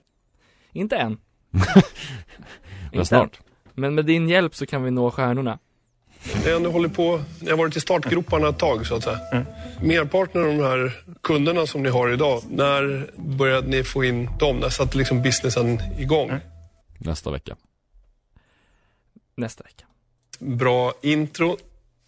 Inte 0.73 0.97
än 0.97 1.19
Men 2.93 3.07
snart. 3.07 3.37
än. 3.39 3.45
Men 3.75 3.95
med 3.95 4.05
din 4.05 4.29
hjälp 4.29 4.55
så 4.55 4.67
kan 4.67 4.83
vi 4.83 4.91
nå 4.91 5.11
stjärnorna 5.11 5.59
Ni 6.45 6.51
har 6.51 6.57
ändå 6.57 6.71
hållit 6.71 6.95
på, 6.97 7.23
ni 7.41 7.51
har 7.51 7.57
varit 7.57 7.77
i 7.77 7.81
startgroparna 7.81 8.49
ett 8.49 8.59
tag 8.59 8.87
så 8.87 8.95
att 8.95 9.03
säga. 9.05 9.19
Merparten 9.83 10.41
av 10.43 10.47
de 10.47 10.63
här 10.63 10.93
kunderna 11.23 11.67
som 11.67 11.83
ni 11.83 11.89
har 11.89 12.13
idag, 12.13 12.43
när 12.51 13.11
började 13.17 13.69
ni 13.69 13.85
få 13.85 14.05
in 14.05 14.29
dem? 14.39 14.57
När 14.57 14.69
satte 14.69 14.99
liksom 14.99 15.23
businessen 15.23 15.79
igång? 15.99 16.33
Nästa 16.99 17.31
vecka. 17.31 17.57
Nästa 19.41 19.65
vecka 19.65 19.85
Bra 20.39 20.93
intro. 21.03 21.57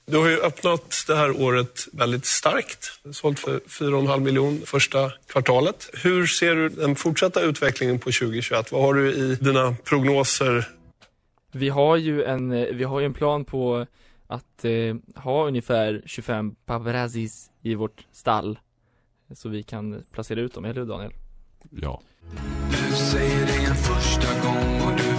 Du 0.07 0.17
har 0.17 0.29
ju 0.29 0.41
öppnat 0.41 1.05
det 1.07 1.17
här 1.17 1.43
året 1.43 1.89
väldigt 1.93 2.27
starkt. 2.27 3.01
Sålt 3.13 3.39
för 3.39 3.59
4,5 3.59 4.21
miljon 4.21 4.61
första 4.67 5.13
kvartalet. 5.27 5.91
Hur 6.03 6.27
ser 6.27 6.55
du 6.55 6.69
den 6.69 6.97
fortsatta 6.97 7.41
utvecklingen 7.41 7.99
på 7.99 8.05
2021? 8.05 8.73
Vad 8.73 8.83
har 8.83 8.95
du 8.95 9.13
i 9.13 9.35
dina 9.35 9.75
prognoser? 9.85 10.69
Vi 11.53 11.69
har 11.69 11.97
ju 11.97 12.25
en, 12.25 12.53
eh, 12.53 12.67
vi 12.75 12.85
har 12.85 13.01
ju 13.01 13.07
en 13.07 13.15
plan 13.15 13.45
på 13.45 13.87
att 14.27 14.65
eh, 14.65 14.97
ha 15.15 15.47
ungefär 15.47 16.03
25 16.07 16.55
paparazzis 16.67 17.51
i 17.63 17.75
vårt 17.75 18.07
stall 18.13 18.59
Så 19.35 19.49
vi 19.49 19.63
kan 19.63 20.05
placera 20.13 20.41
ut 20.41 20.55
dem, 20.55 20.65
eller 20.65 20.81
hur 20.81 20.89
Daniel? 20.89 21.13
Ja 21.71 22.03
Du 22.71 22.97
säger 22.97 23.47
det 23.47 23.65
en 23.65 23.75
första 23.75 24.41
gång 24.43 24.81
och 24.81 24.97
du, 24.97 25.12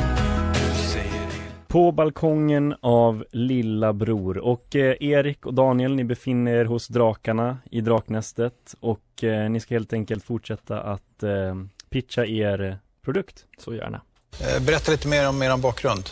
På 1.73 1.91
balkongen 1.91 2.75
av 2.81 3.25
Lilla 3.31 3.93
Bror 3.93 4.37
och 4.37 4.75
eh, 4.75 4.95
Erik 4.99 5.45
och 5.45 5.53
Daniel 5.53 5.95
ni 5.95 6.03
befinner 6.03 6.55
er 6.55 6.65
hos 6.65 6.87
drakarna 6.87 7.57
i 7.71 7.81
Draknästet 7.81 8.75
och 8.79 9.23
eh, 9.23 9.49
ni 9.49 9.59
ska 9.59 9.75
helt 9.75 9.93
enkelt 9.93 10.23
fortsätta 10.23 10.81
att 10.81 11.23
eh, 11.23 11.55
pitcha 11.89 12.25
er 12.25 12.77
produkt. 13.01 13.45
Så 13.57 13.73
gärna. 13.73 14.01
Eh, 14.41 14.65
Berätta 14.65 14.91
lite 14.91 15.07
mer 15.07 15.29
om 15.29 15.41
er 15.41 15.57
bakgrund. 15.57 16.03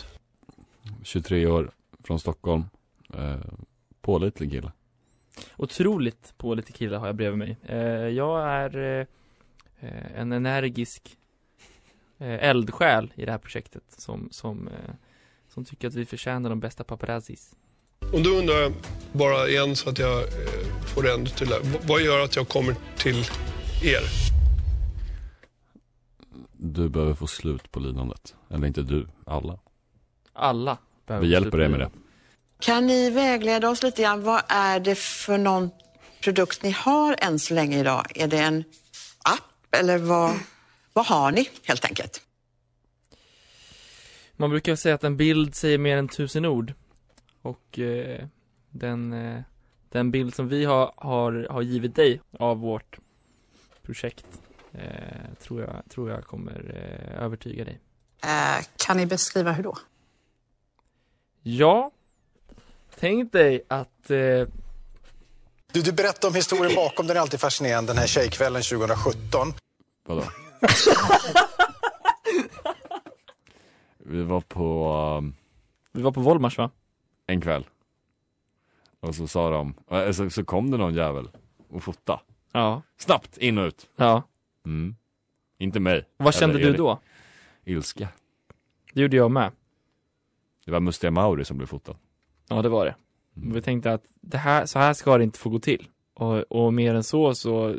23 1.02 1.46
år, 1.46 1.70
från 2.04 2.20
Stockholm. 2.20 2.64
Eh, 3.14 3.36
pålitlig 4.00 4.50
kille. 4.50 4.72
Otroligt 5.56 6.34
pålitlig 6.36 6.76
kille 6.76 6.96
har 6.96 7.06
jag 7.06 7.16
bredvid 7.16 7.38
mig. 7.38 7.56
Eh, 7.62 8.08
jag 8.08 8.48
är 8.48 8.76
eh, 9.80 10.20
en 10.20 10.32
energisk 10.32 11.16
eh, 12.18 12.48
eldsjäl 12.48 13.12
i 13.14 13.24
det 13.24 13.30
här 13.30 13.38
projektet 13.38 13.84
som, 13.88 14.28
som, 14.30 14.68
eh, 14.68 14.94
som 15.54 15.64
tycker 15.64 15.88
att 15.88 15.94
vi 15.94 16.06
förtjänar 16.06 16.50
de 16.50 16.60
bästa 16.60 16.84
paparazzis. 16.84 17.50
Och 18.12 18.22
då 18.22 18.30
undrar 18.30 18.54
jag 18.54 18.72
bara 19.12 19.48
igen 19.48 19.76
så 19.76 19.90
att 19.90 19.98
jag 19.98 20.18
eh, 20.22 20.28
får 20.94 21.02
det 21.02 21.12
ännu 21.14 21.26
tydligare. 21.26 21.62
V- 21.64 21.78
vad 21.82 22.00
gör 22.00 22.20
att 22.24 22.36
jag 22.36 22.48
kommer 22.48 22.76
till 22.98 23.24
er? 23.84 24.02
Du 26.52 26.88
behöver 26.88 27.14
få 27.14 27.26
slut 27.26 27.72
på 27.72 27.80
lidandet. 27.80 28.34
Eller 28.50 28.66
inte 28.66 28.82
du, 28.82 29.08
alla. 29.26 29.58
Alla 30.32 30.78
behöver 31.06 31.26
Vi 31.26 31.32
hjälper 31.32 31.58
dig 31.58 31.68
med 31.68 31.80
det. 31.80 31.90
Kan 32.60 32.86
ni 32.86 33.10
vägleda 33.10 33.70
oss 33.70 33.82
lite 33.82 34.02
grann? 34.02 34.22
Vad 34.22 34.42
är 34.48 34.80
det 34.80 34.94
för 34.98 35.38
någon 35.38 35.70
produkt 36.22 36.62
ni 36.62 36.70
har 36.70 37.16
än 37.18 37.38
så 37.38 37.54
länge 37.54 37.78
idag? 37.78 38.06
Är 38.14 38.26
det 38.26 38.38
en 38.38 38.64
app 39.24 39.74
eller 39.76 39.98
vad, 39.98 40.38
vad 40.92 41.06
har 41.06 41.30
ni 41.32 41.48
helt 41.64 41.84
enkelt? 41.84 42.20
Man 44.42 44.50
brukar 44.50 44.76
säga 44.76 44.94
att 44.94 45.04
en 45.04 45.16
bild 45.16 45.54
säger 45.54 45.78
mer 45.78 45.96
än 45.96 46.08
tusen 46.08 46.44
ord. 46.44 46.74
Och 47.42 47.78
eh, 47.78 48.26
den, 48.70 49.12
eh, 49.12 49.42
den 49.88 50.10
bild 50.10 50.34
som 50.34 50.48
vi 50.48 50.64
har, 50.64 50.92
har, 50.96 51.46
har 51.50 51.62
givit 51.62 51.96
dig 51.96 52.20
av 52.38 52.58
vårt 52.58 52.98
projekt 53.82 54.26
eh, 54.72 54.80
tror, 55.42 55.60
jag, 55.60 55.82
tror 55.88 56.10
jag 56.10 56.24
kommer 56.24 56.74
eh, 56.74 57.24
övertyga 57.24 57.64
dig. 57.64 57.80
Eh, 58.24 58.64
kan 58.76 58.96
ni 58.96 59.06
beskriva 59.06 59.52
hur 59.52 59.62
då? 59.62 59.78
Ja, 61.42 61.90
tänk 62.98 63.32
dig 63.32 63.64
att 63.68 64.10
eh, 64.10 64.46
Du, 65.72 65.82
du 65.82 65.92
berättade 65.92 66.26
om 66.26 66.34
historien 66.34 66.74
bakom, 66.74 67.06
den 67.06 67.16
är 67.16 67.20
alltid 67.20 67.40
fascinerande, 67.40 67.92
den 67.92 67.98
här 67.98 68.06
tjejkvällen 68.06 68.62
2017. 68.62 69.54
Vadå? 70.06 70.24
Vi 74.12 74.22
var 74.22 74.40
på 74.40 74.94
um, 75.18 75.34
Vi 75.92 76.02
var 76.02 76.12
på 76.12 76.20
Volmars 76.20 76.58
va? 76.58 76.70
En 77.26 77.40
kväll 77.40 77.66
Och 79.00 79.14
så 79.14 79.26
sa 79.26 79.50
de, 79.50 79.74
äh, 79.90 80.12
så, 80.12 80.30
så 80.30 80.44
kom 80.44 80.70
det 80.70 80.76
någon 80.76 80.94
jävel 80.94 81.28
och 81.68 81.82
fota 81.82 82.20
Ja. 82.52 82.82
Snabbt, 82.96 83.38
in 83.38 83.58
och 83.58 83.66
ut 83.66 83.90
Ja. 83.96 84.22
mm. 84.64 84.96
Inte 85.58 85.80
mig 85.80 86.04
Vad 86.16 86.34
kände 86.34 86.58
du 86.58 86.72
då? 86.72 87.00
Ilska 87.64 88.08
Det 88.92 89.00
gjorde 89.00 89.16
jag 89.16 89.30
med. 89.30 89.52
Det 90.64 90.70
var 90.72 90.80
Mustiga 90.80 91.10
Mauri 91.10 91.44
som 91.44 91.56
blev 91.56 91.66
fotad 91.66 91.96
Ja, 92.48 92.62
det 92.62 92.68
var 92.68 92.84
det. 92.84 92.94
Mm. 93.36 93.54
Vi 93.54 93.62
tänkte 93.62 93.92
att 93.92 94.04
det 94.20 94.38
här, 94.38 94.66
så 94.66 94.78
här 94.78 94.94
ska 94.94 95.18
det 95.18 95.24
inte 95.24 95.38
få 95.38 95.50
gå 95.50 95.58
till. 95.58 95.88
Och, 96.14 96.38
och 96.64 96.74
mer 96.74 96.94
än 96.94 97.04
så, 97.04 97.34
så 97.34 97.76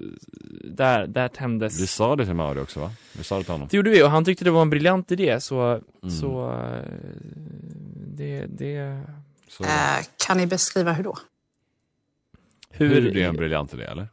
där, 0.64 1.08
där 1.08 1.28
tändes 1.28 1.82
Vi 1.82 1.88
sa 1.88 2.16
det 2.16 2.26
till 2.26 2.34
Mauri 2.34 2.60
också 2.60 2.80
va? 2.80 2.92
Vi 3.18 3.24
sa 3.24 3.38
det 3.38 3.44
till 3.44 3.52
honom 3.54 3.68
Det 3.72 3.78
gjorde 3.78 3.90
vi 3.90 4.04
och 4.04 4.10
han 4.10 4.26
tyckte 4.26 4.44
det 4.46 4.52
var 4.52 4.62
en 4.62 4.70
briljant 4.70 5.12
idé 5.12 5.40
så, 5.42 5.62
Mm. 6.04 6.16
så 6.16 6.52
eh, 6.52 6.84
det, 8.16 8.46
det 8.46 9.02
Så, 9.48 9.64
Eh, 9.64 9.70
kan 10.28 10.38
ni 10.38 10.48
beskriva 10.48 10.94
hur 10.94 11.04
då? 11.04 11.18
hur, 12.70 12.90
hur, 13.02 13.12
det 13.14 13.24
är 13.24 13.28
en 13.30 13.36
briljant 13.36 13.74
idé 13.74 13.84
eller? 13.84 14.08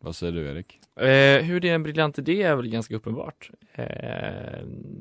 Vad 0.00 0.16
säger 0.16 0.32
du 0.32 0.46
Erik? 0.50 0.80
eh, 0.96 1.42
hur 1.44 1.60
det 1.60 1.68
är 1.70 1.74
en 1.74 1.82
briljant 1.82 2.18
idé 2.18 2.42
är 2.42 2.54
väl 2.56 2.68
ganska 2.68 2.96
uppenbart. 2.96 3.50
Eh, 3.72 3.84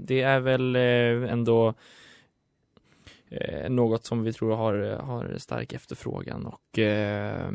det 0.05 0.21
är 0.21 0.39
väl 0.39 0.75
eh, 0.75 1.31
ändå 1.33 1.73
eh, 3.41 3.69
något 3.69 4.05
som 4.05 4.23
vi 4.23 4.33
tror 4.33 4.55
har, 4.55 4.97
har 5.01 5.35
stark 5.37 5.73
efterfrågan 5.73 6.45
och 6.45 6.79
eh, 6.79 7.49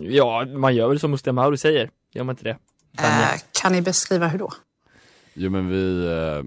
ja, 0.00 0.46
man 0.56 0.74
gör 0.74 0.88
väl 0.88 1.00
som 1.00 1.10
Mustiga 1.10 1.32
Mauri 1.32 1.56
säger, 1.56 1.90
gör 2.14 2.24
man 2.24 2.32
inte 2.32 2.44
det? 2.44 2.56
Eh, 2.98 3.40
kan 3.62 3.72
ni 3.72 3.82
beskriva 3.82 4.28
hur 4.28 4.38
då? 4.38 4.52
Jo 5.34 5.50
men 5.50 5.68
vi, 5.68 6.06
eh, 6.06 6.44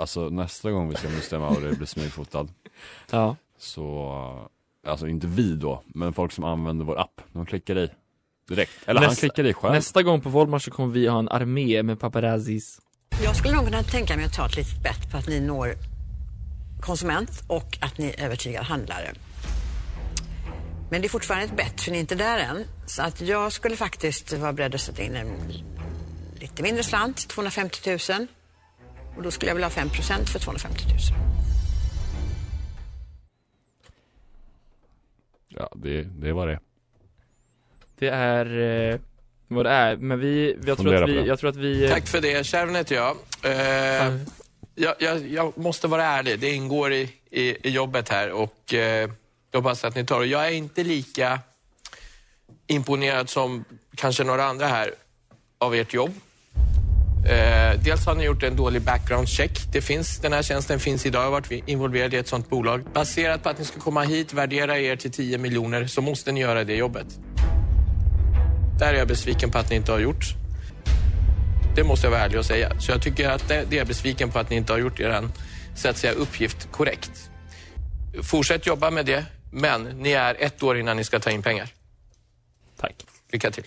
alltså 0.00 0.28
nästa 0.28 0.70
gång 0.70 0.88
vi 0.88 0.94
ska 0.96 1.08
Mustiga 1.08 1.40
Mauri 1.40 1.76
bli 1.76 1.86
smygfotad 1.86 2.48
Ja. 3.10 3.36
Så, 3.58 4.48
alltså 4.86 5.08
inte 5.08 5.26
vi 5.26 5.54
då, 5.56 5.82
men 5.86 6.12
folk 6.12 6.32
som 6.32 6.44
använder 6.44 6.84
vår 6.84 7.00
app, 7.00 7.20
de 7.32 7.46
klickar 7.46 7.78
i 7.78 7.90
direkt. 8.48 8.72
Eller 8.86 9.00
han 9.00 9.10
Nästa- 9.10 9.20
klickar 9.20 9.44
i 9.44 9.52
själv. 9.54 9.74
Nästa 9.74 10.02
gång 10.02 10.20
på 10.20 10.28
Volmar 10.28 10.58
så 10.58 10.70
kommer 10.70 10.92
vi 10.94 11.06
ha 11.06 11.18
en 11.18 11.28
armé 11.28 11.82
med 11.82 12.00
paparazzis. 12.00 12.80
Jag 13.24 13.36
skulle 13.36 13.54
nog 13.54 13.64
kunna 13.64 13.82
tänka 13.82 14.16
mig 14.16 14.24
att 14.24 14.32
ta 14.34 14.46
ett 14.46 14.56
litet 14.56 14.82
bett 14.82 15.10
på 15.12 15.16
att 15.18 15.28
ni 15.28 15.40
når 15.40 15.74
konsument 16.82 17.42
och 17.46 17.78
att 17.80 17.98
ni 17.98 18.14
övertygar 18.18 18.62
handlare. 18.62 19.12
Men 20.90 21.00
det 21.00 21.06
är 21.06 21.08
fortfarande 21.08 21.46
ett 21.46 21.56
bett, 21.56 21.80
för 21.80 21.90
ni 21.90 21.96
är 21.96 22.00
inte 22.00 22.14
där 22.14 22.38
än. 22.38 22.64
Så 22.86 23.02
att 23.02 23.20
jag 23.20 23.52
skulle 23.52 23.76
faktiskt 23.76 24.32
vara 24.32 24.52
beredd 24.52 24.74
att 24.74 24.80
sätta 24.80 25.02
in 25.02 25.16
en 25.16 25.28
lite 26.40 26.62
mindre 26.62 26.82
slant, 26.82 27.28
250 27.28 27.98
000. 28.10 28.26
Och 29.16 29.22
då 29.22 29.30
skulle 29.30 29.50
jag 29.50 29.54
vilja 29.54 29.68
ha 29.68 29.74
5% 29.74 30.26
för 30.26 30.38
250 30.38 30.84
000. 30.88 30.98
Ja, 35.48 35.72
det, 35.74 36.02
det 36.02 36.32
var 36.32 36.46
det. 36.46 36.60
Det 37.98 38.08
är 38.08 38.60
eh, 38.92 38.98
vad 39.48 39.66
det 39.66 39.70
är, 39.70 39.96
men 39.96 40.20
vi, 40.20 40.58
jag 40.66 40.78
tror 40.78 40.94
att 40.94 41.10
vi, 41.10 41.26
jag 41.26 41.38
tror 41.38 41.50
att 41.50 41.56
vi 41.56 41.84
eh, 41.84 41.90
Tack 41.90 42.06
för 42.06 42.20
det. 42.20 42.46
Kärven 42.46 42.74
heter 42.74 42.94
jag. 42.94 43.16
Eh, 43.42 44.14
jag, 44.74 44.94
jag. 44.98 45.28
Jag 45.28 45.58
måste 45.58 45.88
vara 45.88 46.04
ärlig. 46.04 46.38
Det 46.38 46.50
ingår 46.50 46.92
i, 46.92 47.10
i, 47.30 47.68
i 47.68 47.70
jobbet 47.70 48.08
här 48.08 48.30
och 48.30 48.74
eh, 48.74 49.10
jag 49.50 49.60
hoppas 49.60 49.84
att 49.84 49.94
ni 49.94 50.04
tar 50.04 50.20
det. 50.20 50.26
Jag 50.26 50.46
är 50.46 50.50
inte 50.50 50.84
lika 50.84 51.40
imponerad 52.66 53.30
som 53.30 53.64
kanske 53.94 54.24
några 54.24 54.44
andra 54.44 54.66
här 54.66 54.94
av 55.58 55.74
ert 55.74 55.94
jobb. 55.94 56.14
Eh, 57.26 57.80
dels 57.84 58.06
har 58.06 58.14
ni 58.14 58.24
gjort 58.24 58.42
en 58.42 58.56
dålig 58.56 58.82
background 58.82 59.28
check. 59.28 59.72
Det 59.72 59.82
finns, 59.82 60.18
den 60.18 60.32
här 60.32 60.42
tjänsten 60.42 60.80
finns 60.80 61.06
idag. 61.06 61.20
Jag 61.20 61.26
har 61.26 61.30
varit 61.30 61.68
involverad 61.68 62.14
i 62.14 62.16
ett 62.16 62.28
sånt 62.28 62.50
bolag. 62.50 62.84
Baserat 62.92 63.42
på 63.42 63.48
att 63.48 63.58
ni 63.58 63.64
ska 63.64 63.80
komma 63.80 64.02
hit, 64.02 64.32
värdera 64.32 64.78
er 64.78 64.96
till 64.96 65.10
10 65.10 65.38
miljoner, 65.38 65.86
så 65.86 66.02
måste 66.02 66.32
ni 66.32 66.40
göra 66.40 66.64
det 66.64 66.74
jobbet. 66.74 67.06
Där 68.78 68.94
är 68.94 68.98
jag 68.98 69.08
besviken 69.08 69.50
på 69.50 69.58
att 69.58 69.70
ni 69.70 69.76
inte 69.76 69.92
har 69.92 69.98
gjort. 69.98 70.41
Det 71.74 71.84
måste 71.84 72.06
jag 72.06 72.10
vara 72.10 72.20
ärlig 72.20 72.38
och 72.38 72.44
säga. 72.44 72.80
Så 72.80 72.92
jag 72.92 73.02
tycker 73.02 73.28
att 73.28 73.48
det, 73.48 73.54
är 73.54 73.74
jag 73.74 73.86
besviken 73.86 74.30
på 74.30 74.38
att 74.38 74.50
ni 74.50 74.56
inte 74.56 74.72
har 74.72 74.78
gjort 74.78 75.00
er 75.00 75.28
så 75.76 75.88
att 75.88 75.96
säga, 75.96 76.12
uppgift 76.12 76.72
korrekt. 76.72 77.30
Fortsätt 78.22 78.66
jobba 78.66 78.90
med 78.90 79.06
det, 79.06 79.24
men 79.52 79.82
ni 79.82 80.12
är 80.12 80.36
ett 80.38 80.62
år 80.62 80.78
innan 80.78 80.96
ni 80.96 81.04
ska 81.04 81.18
ta 81.18 81.30
in 81.30 81.42
pengar. 81.42 81.68
Tack. 82.80 83.06
Lycka 83.32 83.50
till. 83.50 83.64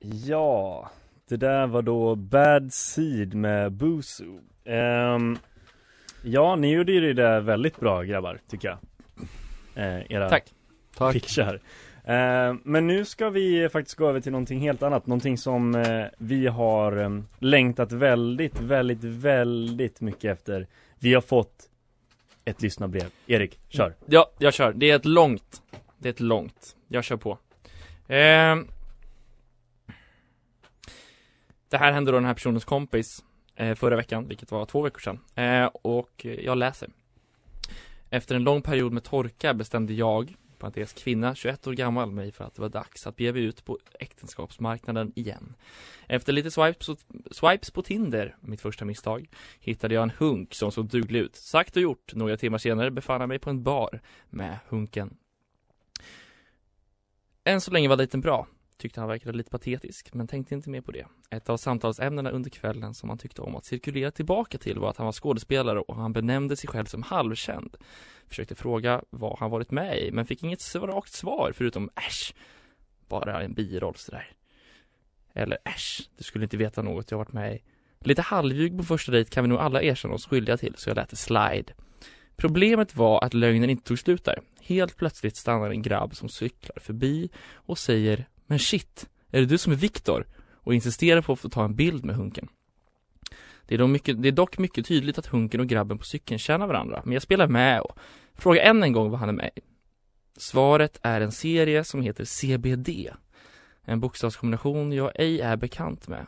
Ja, 0.00 0.90
det 1.28 1.36
där 1.36 1.66
var 1.66 1.82
då 1.82 2.14
Bad 2.14 2.72
Seed 2.72 3.34
med 3.34 3.72
Busu. 3.72 4.38
Ehm, 4.64 5.38
ja, 6.22 6.56
ni 6.56 6.72
gjorde 6.72 6.92
ju 6.92 7.00
det 7.00 7.22
där 7.22 7.40
väldigt 7.40 7.80
bra 7.80 8.02
grabbar, 8.02 8.40
tycker 8.50 8.68
jag. 8.68 8.78
Eh, 9.78 10.12
era 10.12 10.28
Tack. 10.28 10.54
Tack. 10.96 11.12
pitchar. 11.12 11.60
Ehm, 12.04 12.60
men 12.64 12.86
nu 12.86 13.04
ska 13.04 13.30
vi 13.30 13.68
faktiskt 13.68 13.96
gå 13.96 14.08
över 14.08 14.20
till 14.20 14.32
någonting 14.32 14.60
helt 14.60 14.82
annat. 14.82 15.06
Någonting 15.06 15.38
som 15.38 15.74
eh, 15.74 16.04
vi 16.18 16.46
har 16.46 16.96
eh, 16.96 17.20
längtat 17.38 17.92
väldigt, 17.92 18.60
väldigt, 18.60 19.04
väldigt 19.04 20.00
mycket 20.00 20.38
efter. 20.38 20.66
Vi 20.98 21.14
har 21.14 21.20
fått 21.20 21.68
ett 22.44 22.62
lyssnarbrev. 22.62 23.10
Erik, 23.26 23.58
kör. 23.68 23.94
Ja, 24.06 24.30
jag 24.38 24.54
kör. 24.54 24.72
Det 24.72 24.90
är 24.90 24.96
ett 24.96 25.04
långt. 25.04 25.62
Det 25.98 26.08
är 26.08 26.12
ett 26.12 26.20
långt. 26.20 26.76
Jag 26.88 27.04
kör 27.04 27.16
på. 27.16 27.38
Ehm. 28.08 28.66
det 31.68 31.76
här 31.76 31.92
hände 31.92 32.10
då 32.10 32.16
den 32.16 32.24
här 32.24 32.34
personens 32.34 32.64
kompis 32.64 33.24
eh, 33.56 33.74
förra 33.74 33.96
veckan, 33.96 34.28
vilket 34.28 34.50
var 34.50 34.66
två 34.66 34.82
veckor 34.82 35.00
sedan. 35.00 35.20
Eh, 35.34 35.66
och 35.66 36.26
jag 36.42 36.58
läser. 36.58 36.88
Efter 38.10 38.34
en 38.34 38.44
lång 38.44 38.62
period 38.62 38.92
med 38.92 39.04
torka 39.04 39.54
bestämde 39.54 39.94
jag, 39.94 40.34
parentes 40.58 40.92
kvinna, 40.92 41.34
21 41.34 41.66
år 41.66 41.72
gammal, 41.72 42.10
mig 42.10 42.32
för 42.32 42.44
att 42.44 42.54
det 42.54 42.62
var 42.62 42.68
dags 42.68 43.06
att 43.06 43.16
bege 43.16 43.32
mig 43.32 43.42
ut 43.42 43.64
på 43.64 43.78
äktenskapsmarknaden 44.00 45.12
igen. 45.16 45.54
Efter 46.06 46.32
lite 46.32 46.50
swipes, 46.50 46.88
swipes 47.30 47.70
på 47.70 47.82
Tinder, 47.82 48.36
mitt 48.40 48.60
första 48.60 48.84
misstag, 48.84 49.30
hittade 49.60 49.94
jag 49.94 50.02
en 50.02 50.12
hunk 50.18 50.54
som 50.54 50.72
såg 50.72 50.88
duglig 50.88 51.20
ut. 51.20 51.36
Sagt 51.36 51.76
och 51.76 51.82
gjort, 51.82 52.14
några 52.14 52.36
timmar 52.36 52.58
senare 52.58 52.90
befann 52.90 53.20
jag 53.20 53.28
mig 53.28 53.38
på 53.38 53.50
en 53.50 53.62
bar 53.62 54.00
med 54.30 54.58
hunken. 54.68 55.16
Än 57.44 57.60
så 57.60 57.70
länge 57.70 57.88
var 57.88 57.96
dejten 57.96 58.20
bra. 58.20 58.46
Tyckte 58.78 59.00
han 59.00 59.08
verkade 59.08 59.38
lite 59.38 59.50
patetisk, 59.50 60.14
men 60.14 60.28
tänkte 60.28 60.54
inte 60.54 60.70
mer 60.70 60.80
på 60.80 60.92
det. 60.92 61.06
Ett 61.30 61.48
av 61.48 61.56
samtalsämnena 61.56 62.30
under 62.30 62.50
kvällen 62.50 62.94
som 62.94 63.08
han 63.08 63.18
tyckte 63.18 63.42
om 63.42 63.56
att 63.56 63.64
cirkulera 63.64 64.10
tillbaka 64.10 64.58
till 64.58 64.78
var 64.78 64.90
att 64.90 64.96
han 64.96 65.04
var 65.04 65.12
skådespelare 65.12 65.80
och 65.80 65.96
han 65.96 66.12
benämnde 66.12 66.56
sig 66.56 66.68
själv 66.68 66.84
som 66.84 67.02
halvkänd. 67.02 67.76
Försökte 68.26 68.54
fråga 68.54 69.02
vad 69.10 69.38
han 69.38 69.50
varit 69.50 69.70
med 69.70 70.02
i, 70.02 70.12
men 70.12 70.26
fick 70.26 70.42
inget 70.42 70.74
rakt 70.74 71.12
svar 71.12 71.52
förutom 71.54 71.90
äsch. 71.96 72.34
Bara 73.08 73.42
en 73.42 73.54
biroll 73.54 73.94
sådär. 73.96 74.32
Eller 75.32 75.58
äsch, 75.64 76.10
du 76.16 76.24
skulle 76.24 76.44
inte 76.44 76.56
veta 76.56 76.82
något 76.82 77.10
jag 77.10 77.18
varit 77.18 77.32
med 77.32 77.54
i. 77.54 77.62
Lite 78.00 78.22
halvljug 78.22 78.78
på 78.78 78.84
första 78.84 79.12
dejt 79.12 79.30
kan 79.30 79.44
vi 79.44 79.48
nog 79.48 79.58
alla 79.58 79.82
erkänna 79.82 80.14
oss 80.14 80.26
skyldiga 80.26 80.56
till, 80.56 80.74
så 80.76 80.90
jag 80.90 80.96
lät 80.96 81.10
det 81.10 81.16
slide. 81.16 81.72
Problemet 82.36 82.96
var 82.96 83.24
att 83.24 83.34
lögnen 83.34 83.70
inte 83.70 83.84
tog 83.84 83.98
slut 83.98 84.24
där. 84.24 84.40
Helt 84.60 84.96
plötsligt 84.96 85.36
stannar 85.36 85.70
en 85.70 85.82
grabb 85.82 86.16
som 86.16 86.28
cyklar 86.28 86.78
förbi 86.80 87.30
och 87.54 87.78
säger 87.78 88.28
men 88.48 88.58
shit, 88.58 89.08
är 89.30 89.40
det 89.40 89.46
du 89.46 89.58
som 89.58 89.72
är 89.72 89.76
Viktor? 89.76 90.26
Och 90.52 90.74
insisterar 90.74 91.22
på 91.22 91.32
att 91.32 91.40
få 91.40 91.48
ta 91.48 91.64
en 91.64 91.74
bild 91.74 92.04
med 92.04 92.16
Hunken. 92.16 92.48
Det 93.66 93.74
är, 93.74 93.78
dock 93.78 93.90
mycket, 93.90 94.22
det 94.22 94.28
är 94.28 94.32
dock 94.32 94.58
mycket 94.58 94.86
tydligt 94.86 95.18
att 95.18 95.26
Hunken 95.26 95.60
och 95.60 95.66
grabben 95.66 95.98
på 95.98 96.04
cykeln 96.04 96.38
känner 96.38 96.66
varandra, 96.66 97.02
men 97.04 97.12
jag 97.12 97.22
spelar 97.22 97.48
med 97.48 97.80
och 97.80 97.98
frågar 98.34 98.62
än 98.62 98.82
en 98.82 98.92
gång 98.92 99.10
vad 99.10 99.20
han 99.20 99.28
är 99.28 99.32
med 99.32 99.50
i. 99.56 99.60
Svaret 100.36 100.98
är 101.02 101.20
en 101.20 101.32
serie 101.32 101.84
som 101.84 102.02
heter 102.02 102.24
CBD. 102.24 102.88
En 103.84 104.00
bokstavskombination 104.00 104.92
jag 104.92 105.12
ej 105.14 105.40
är 105.40 105.56
bekant 105.56 106.08
med. 106.08 106.26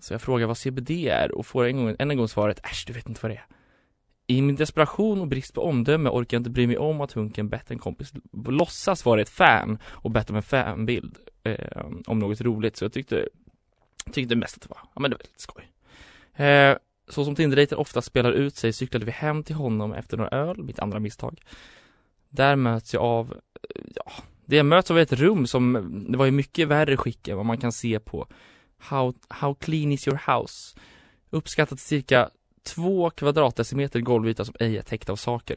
Så 0.00 0.14
jag 0.14 0.22
frågar 0.22 0.46
vad 0.46 0.58
CBD 0.58 0.90
är 0.90 1.32
och 1.32 1.46
får 1.46 1.64
en, 1.64 1.76
gång, 1.76 1.96
än 1.98 2.10
en 2.10 2.16
gång 2.16 2.28
svaret 2.28 2.64
äsch, 2.64 2.84
du 2.86 2.92
vet 2.92 3.08
inte 3.08 3.20
vad 3.22 3.30
det 3.30 3.36
är. 3.36 3.46
I 4.26 4.42
min 4.42 4.56
desperation 4.56 5.20
och 5.20 5.28
brist 5.28 5.54
på 5.54 5.62
omdöme 5.62 6.10
orkar 6.10 6.36
jag 6.36 6.40
inte 6.40 6.50
bry 6.50 6.66
mig 6.66 6.78
om 6.78 7.00
att 7.00 7.12
Hunken 7.12 7.48
bett 7.48 7.70
en 7.70 7.78
kompis 7.78 8.12
låtsas 8.46 9.04
vara 9.04 9.20
ett 9.20 9.28
fan 9.28 9.78
och 9.84 10.10
bett 10.10 10.30
om 10.30 10.36
en 10.36 10.42
fanbild 10.42 11.16
eh, 11.42 11.86
om 12.06 12.18
något 12.18 12.40
roligt. 12.40 12.76
Så 12.76 12.84
jag 12.84 12.92
tyckte, 12.92 13.28
tyckte 14.12 14.36
mest 14.36 14.56
att 14.56 14.62
det 14.62 14.68
var, 14.68 14.78
ja 14.94 15.00
men 15.00 15.10
det 15.10 15.16
var 15.16 15.22
lite 15.22 15.42
skoj. 15.42 15.72
Eh, 16.46 16.76
så 17.08 17.24
som 17.24 17.34
Tinder-dejten 17.34 17.78
ofta 17.78 18.02
spelar 18.02 18.32
ut 18.32 18.56
sig 18.56 18.72
cyklade 18.72 19.04
vi 19.06 19.12
hem 19.12 19.42
till 19.42 19.56
honom 19.56 19.92
efter 19.92 20.16
några 20.16 20.30
öl, 20.30 20.62
mitt 20.62 20.78
andra 20.78 20.98
misstag. 20.98 21.40
Där 22.28 22.56
möts 22.56 22.94
jag 22.94 23.02
av, 23.02 23.40
eh, 23.74 23.82
ja, 23.94 24.12
det 24.44 24.56
jag 24.56 24.66
möts 24.66 24.90
av 24.90 24.98
är 24.98 25.02
ett 25.02 25.12
rum 25.12 25.46
som, 25.46 26.06
det 26.08 26.18
var 26.18 26.24
ju 26.24 26.30
mycket 26.30 26.68
värre 26.68 26.96
skick 26.96 27.28
än 27.28 27.36
vad 27.36 27.46
man 27.46 27.58
kan 27.58 27.72
se 27.72 28.00
på 28.00 28.26
How, 28.78 29.14
how 29.28 29.54
clean 29.54 29.92
is 29.92 30.08
your 30.08 30.20
house? 30.26 30.78
Uppskattat 31.30 31.80
cirka 31.80 32.30
två 32.66 33.10
kvadratdecimeter 33.10 34.00
golvyta 34.00 34.44
som 34.44 34.54
ej 34.60 34.76
är 34.76 34.82
täckt 34.82 35.08
av 35.08 35.16
saker. 35.16 35.56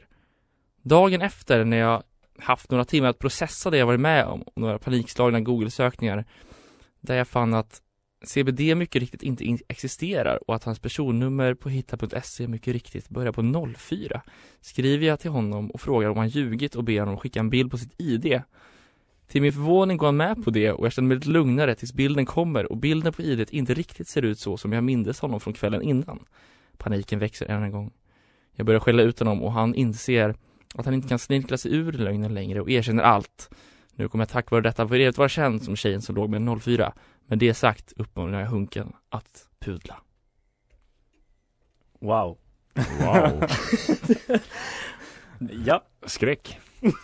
Dagen 0.82 1.22
efter 1.22 1.64
när 1.64 1.76
jag 1.76 2.02
haft 2.38 2.70
några 2.70 2.84
timmar 2.84 3.08
att 3.08 3.18
processa 3.18 3.70
det 3.70 3.78
jag 3.78 3.86
varit 3.86 4.00
med 4.00 4.24
om 4.24 4.44
några 4.56 4.78
panikslagna 4.78 5.40
Google-sökningar 5.40 6.24
där 7.00 7.16
jag 7.16 7.28
fann 7.28 7.54
att 7.54 7.82
CBD 8.24 8.60
mycket 8.76 9.00
riktigt 9.00 9.22
inte 9.22 9.58
existerar 9.68 10.50
och 10.50 10.54
att 10.54 10.64
hans 10.64 10.78
personnummer 10.78 11.54
på 11.54 11.68
hitta.se 11.68 12.48
mycket 12.48 12.72
riktigt 12.72 13.08
börjar 13.08 13.32
på 13.32 13.74
04 13.76 14.22
skriver 14.60 15.06
jag 15.06 15.20
till 15.20 15.30
honom 15.30 15.70
och 15.70 15.80
frågar 15.80 16.08
om 16.08 16.16
han 16.16 16.28
ljugit 16.28 16.74
och 16.74 16.84
ber 16.84 17.00
honom 17.00 17.16
skicka 17.16 17.40
en 17.40 17.50
bild 17.50 17.70
på 17.70 17.78
sitt 17.78 18.00
ID. 18.00 18.42
Till 19.26 19.42
min 19.42 19.52
förvåning 19.52 19.96
går 19.96 20.06
han 20.06 20.16
med 20.16 20.44
på 20.44 20.50
det 20.50 20.72
och 20.72 20.86
jag 20.86 20.92
känner 20.92 21.08
mig 21.08 21.16
lite 21.16 21.28
lugnare 21.28 21.74
tills 21.74 21.92
bilden 21.92 22.26
kommer 22.26 22.72
och 22.72 22.76
bilden 22.76 23.12
på 23.12 23.22
IDet 23.22 23.50
inte 23.50 23.74
riktigt 23.74 24.08
ser 24.08 24.22
ut 24.22 24.38
så 24.38 24.56
som 24.56 24.72
jag 24.72 24.84
mindes 24.84 25.20
honom 25.20 25.40
från 25.40 25.54
kvällen 25.54 25.82
innan. 25.82 26.24
Paniken 26.80 27.18
växer 27.18 27.46
än 27.46 27.62
en 27.62 27.70
gång. 27.70 27.92
Jag 28.52 28.66
börjar 28.66 28.80
skälla 28.80 29.02
ut 29.02 29.18
honom 29.18 29.42
och 29.42 29.52
han 29.52 29.74
inser 29.74 30.34
att 30.74 30.84
han 30.84 30.94
inte 30.94 31.08
kan 31.08 31.18
snirkla 31.18 31.58
sig 31.58 31.74
ur 31.74 31.92
lögnen 31.92 32.34
längre 32.34 32.60
och 32.60 32.70
erkänner 32.70 33.02
allt. 33.02 33.50
Nu 33.94 34.08
kommer 34.08 34.22
jag 34.22 34.28
tack 34.28 34.50
vare 34.50 34.60
detta 34.60 34.88
för 34.88 34.94
evigt 34.94 35.18
vara 35.18 35.28
känd 35.28 35.62
som 35.62 35.76
tjejen 35.76 36.02
som 36.02 36.14
låg 36.14 36.30
med 36.30 36.60
04. 36.62 36.92
Men 37.26 37.38
det 37.38 37.54
sagt 37.54 37.92
uppmanar 37.96 38.40
jag 38.40 38.46
Hunken 38.46 38.92
att 39.08 39.48
pudla. 39.58 39.96
Wow. 42.00 42.38
Wow. 42.74 43.44
ja. 45.66 45.84
Skräck. 46.06 46.58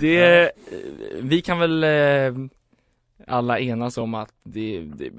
Det, 0.00 0.52
vi 1.20 1.42
kan 1.42 1.58
väl 1.58 1.84
eh, 1.84 2.48
alla 3.26 3.60
enas 3.60 3.98
om 3.98 4.14
att 4.14 4.32
det, 4.42 4.80
det, 4.80 5.10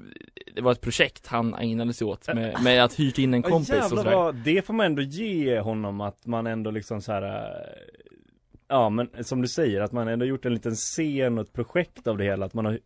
det 0.54 0.60
var 0.60 0.72
ett 0.72 0.80
projekt 0.80 1.26
han 1.26 1.54
ägnade 1.54 1.92
sig 1.92 2.06
åt 2.06 2.34
med, 2.34 2.62
med 2.62 2.84
att 2.84 2.94
hyrt 2.94 3.18
in 3.18 3.34
en 3.34 3.42
kompis 3.42 3.92
och 3.92 3.98
sådär. 3.98 4.14
vad, 4.14 4.34
det 4.34 4.66
får 4.66 4.74
man 4.74 4.86
ändå 4.86 5.02
ge 5.02 5.60
honom 5.60 6.00
att 6.00 6.26
man 6.26 6.46
ändå 6.46 6.70
liksom 6.70 7.02
så 7.02 7.12
här. 7.12 7.22
äh, 7.22 7.62
Ja 8.70 8.88
men 8.88 9.08
som 9.24 9.42
du 9.42 9.48
säger 9.48 9.80
att 9.80 9.92
man 9.92 10.08
ändå 10.08 10.24
gjort 10.24 10.44
en 10.44 10.54
liten 10.54 10.74
scen 10.74 11.38
och 11.38 11.44
ett 11.44 11.52
projekt 11.52 12.06
av 12.06 12.18
det 12.18 12.24
hela 12.24 12.46
att 12.46 12.54
man 12.54 12.64
har 12.64 12.78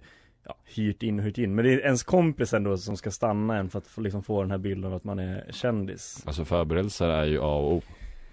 ja, 0.44 0.56
hyrt 0.64 1.02
in 1.02 1.18
och 1.18 1.24
hyrt 1.24 1.38
in 1.38 1.54
Men 1.54 1.64
det 1.64 1.72
är 1.72 1.78
ens 1.78 2.02
kompis 2.02 2.52
ändå 2.52 2.76
som 2.76 2.96
ska 2.96 3.11
stanna 3.11 3.56
en 3.56 3.70
för 3.70 3.78
att 3.78 3.87
få, 3.87 4.00
liksom 4.00 4.22
få 4.22 4.42
den 4.42 4.50
här 4.50 4.58
bilden 4.58 4.90
av 4.90 4.96
att 4.96 5.04
man 5.04 5.18
är 5.18 5.50
kändis 5.50 6.22
Alltså 6.26 6.44
förberedelser 6.44 7.08
är 7.08 7.24
ju 7.24 7.38
A 7.38 7.54
och 7.54 7.72
O. 7.72 7.82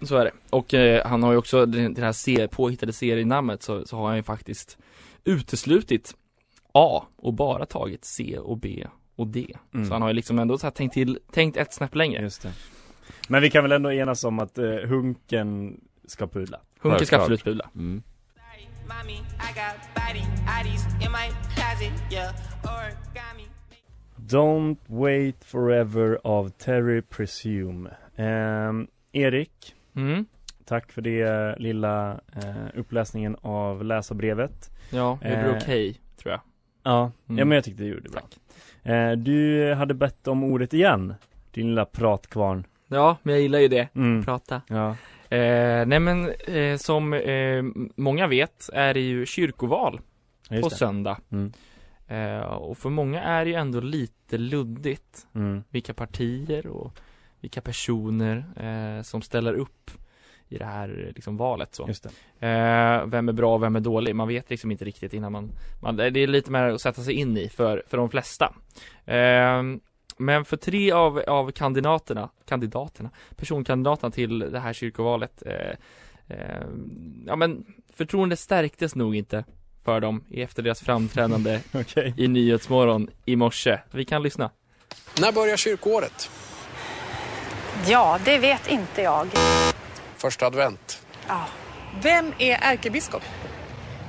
Så 0.02 0.16
är 0.16 0.24
det. 0.24 0.30
Och 0.50 0.74
eh, 0.74 1.06
han 1.06 1.22
har 1.22 1.32
ju 1.32 1.38
också 1.38 1.66
det, 1.66 2.02
här 2.02 2.12
ser, 2.12 2.46
påhittade 2.46 2.92
serienamnet 2.92 3.62
så, 3.62 3.86
så 3.86 3.96
har 3.96 4.06
han 4.06 4.16
ju 4.16 4.22
faktiskt 4.22 4.78
uteslutit 5.24 6.14
A 6.72 7.02
och 7.16 7.34
bara 7.34 7.66
tagit 7.66 8.04
C 8.04 8.38
och 8.38 8.58
B 8.58 8.86
och 9.16 9.26
D. 9.26 9.56
Mm. 9.74 9.86
Så 9.86 9.92
han 9.92 10.02
har 10.02 10.08
ju 10.08 10.14
liksom 10.14 10.38
ändå 10.38 10.58
så 10.58 10.66
här 10.66 10.70
tänkt 10.70 10.92
till, 10.92 11.18
tänkt 11.32 11.56
ett 11.56 11.72
snäpp 11.72 11.94
längre. 11.94 12.22
Just 12.22 12.42
det. 12.42 12.52
Men 13.28 13.42
vi 13.42 13.50
kan 13.50 13.62
väl 13.62 13.72
ändå 13.72 13.92
enas 13.92 14.24
om 14.24 14.38
att 14.38 14.58
eh, 14.58 14.64
Hunken 14.64 15.80
ska 16.06 16.26
pudla 16.26 16.60
Hunken 16.80 17.06
ska 17.06 17.16
absolut 17.16 17.44
pudla. 17.44 17.70
Mm. 17.74 18.02
Don't 24.16 24.78
wait 24.86 25.44
forever 25.44 26.18
av 26.24 26.48
Terry 26.48 27.02
Presume 27.02 27.90
Ehm, 28.16 28.86
Erik 29.12 29.74
Mm. 29.96 30.26
Tack 30.64 30.92
för 30.92 31.02
det 31.02 31.54
lilla 31.58 32.20
eh, 32.36 32.66
uppläsningen 32.74 33.36
av 33.40 33.84
läsarbrevet 33.84 34.70
Ja, 34.90 35.18
det 35.22 35.28
blir 35.28 35.54
Eh, 35.54 35.56
okej, 35.56 36.00
tror 36.16 36.32
jag. 36.32 36.40
Ja, 36.90 37.12
Mm. 37.28 37.38
ja 37.38 37.44
men 37.44 37.54
jag 37.56 37.64
tyckte 37.64 37.82
du 37.82 37.88
gjorde 37.88 38.08
bra 38.10 38.22
eh, 38.94 39.12
Du 39.12 39.74
hade 39.74 39.94
bett 39.94 40.26
om 40.28 40.44
ordet 40.44 40.74
igen 40.74 41.14
Din 41.50 41.66
lilla 41.68 41.84
pratkvarn 41.84 42.66
Ja, 42.88 43.16
men 43.22 43.34
jag 43.34 43.42
gillar 43.42 43.58
ju 43.58 43.68
det. 43.68 43.88
Mm. 43.94 44.24
Prata. 44.24 44.62
Ja 44.68 44.96
Eh, 45.36 45.86
nej 45.86 46.00
men 46.00 46.28
eh, 46.30 46.76
som 46.76 47.12
eh, 47.12 47.62
många 47.96 48.26
vet 48.26 48.70
är 48.72 48.94
det 48.94 49.00
ju 49.00 49.26
kyrkoval 49.26 50.00
just 50.50 50.62
på 50.62 50.68
det. 50.68 50.74
söndag. 50.74 51.18
Mm. 51.32 51.52
Eh, 52.08 52.40
och 52.40 52.78
för 52.78 52.90
många 52.90 53.22
är 53.22 53.44
det 53.44 53.50
ju 53.50 53.56
ändå 53.56 53.80
lite 53.80 54.38
luddigt 54.38 55.26
Mm. 55.34 55.62
vilka 55.70 55.94
partier 55.94 56.66
och 56.66 56.92
vilka 57.40 57.60
personer 57.60 58.44
eh, 58.56 59.02
som 59.02 59.22
ställer 59.22 59.54
upp 59.54 59.90
i 60.50 60.58
det 60.58 60.64
här 60.64 61.12
liksom, 61.14 61.36
valet 61.36 61.74
så. 61.74 61.88
Just 61.88 62.06
Eh, 62.40 63.06
vem 63.06 63.28
är 63.28 63.32
bra 63.32 63.54
och 63.54 63.62
vem 63.62 63.76
är 63.76 63.80
dålig? 63.80 64.14
Man 64.14 64.28
vet 64.28 64.50
liksom 64.50 64.70
inte 64.70 64.84
riktigt 64.84 65.14
innan 65.14 65.32
man, 65.32 65.52
man 65.82 65.96
det 65.96 66.20
är 66.20 66.26
lite 66.26 66.50
mer 66.50 66.62
att 66.62 66.80
sätta 66.80 67.02
sig 67.02 67.14
in 67.14 67.36
i 67.36 67.48
för, 67.48 67.82
för 67.86 67.96
de 67.96 68.10
flesta. 68.10 68.54
Eh, 69.04 69.62
men 70.16 70.44
för 70.44 70.56
tre 70.56 70.92
av, 70.92 71.18
av 71.18 71.50
kandidaterna, 71.50 72.28
kandidaterna, 72.48 73.10
personkandidaterna 73.36 74.10
till 74.10 74.38
det 74.38 74.60
här 74.60 74.72
kyrkovalet 74.72 75.42
eh, 75.46 75.70
eh, 76.36 76.64
Ja 77.26 77.36
men 77.36 77.64
förtroendet 77.94 78.38
stärktes 78.38 78.94
nog 78.94 79.16
inte 79.16 79.44
för 79.84 80.00
dem 80.00 80.24
efter 80.30 80.62
deras 80.62 80.80
framträdande 80.80 81.60
Okej. 81.72 82.14
i 82.16 82.28
Nyhetsmorgon 82.28 83.10
i 83.24 83.36
morse. 83.36 83.78
Vi 83.90 84.04
kan 84.04 84.22
lyssna. 84.22 84.50
När 85.20 85.32
börjar 85.32 85.56
kyrkoåret? 85.56 86.30
Ja, 87.86 88.18
det 88.24 88.38
vet 88.38 88.70
inte 88.70 89.02
jag. 89.02 89.26
Första 90.20 90.46
advent. 90.46 91.02
Ja. 91.28 91.46
Vem 92.02 92.32
är 92.38 92.58
ärkebiskop? 92.62 93.22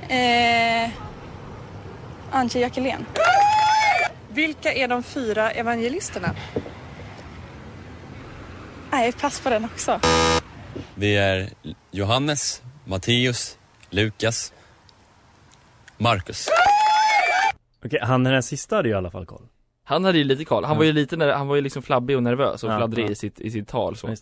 Eh, 0.08 0.90
Antje 2.30 2.60
Jackelén. 2.60 3.06
Vilka 4.28 4.72
är 4.72 4.88
de 4.88 5.02
fyra 5.02 5.50
evangelisterna? 5.50 6.34
Nej, 8.90 9.12
pass 9.12 9.40
på 9.40 9.50
den 9.50 9.64
också. 9.64 10.00
Det 10.94 11.16
är 11.16 11.50
Johannes, 11.90 12.62
Matteus, 12.84 13.58
Lukas, 13.90 14.52
Markus. 15.98 16.48
Okej, 17.84 18.00
han 18.02 18.24
den 18.24 18.34
här 18.34 18.40
sista 18.40 18.76
hade 18.76 18.88
ju 18.88 18.94
i 18.94 18.98
alla 18.98 19.10
fall 19.10 19.26
koll 19.26 19.46
Han 19.84 20.04
hade 20.04 20.18
ju 20.18 20.24
lite 20.24 20.44
koll, 20.44 20.64
han 20.64 20.76
var 20.76 20.84
ju 20.84 20.92
lite, 20.92 21.24
han 21.32 21.48
var 21.48 21.56
ju 21.56 21.62
liksom 21.62 21.82
flabbig 21.82 22.16
och 22.16 22.22
nervös 22.22 22.64
och 22.64 22.70
Ja, 22.70 22.76
fladdrig 22.76 23.06
ja. 23.06 23.10
i, 23.10 23.14
sitt, 23.14 23.40
i 23.40 23.50
sitt 23.50 23.68
tal 23.68 23.96
så. 23.96 24.14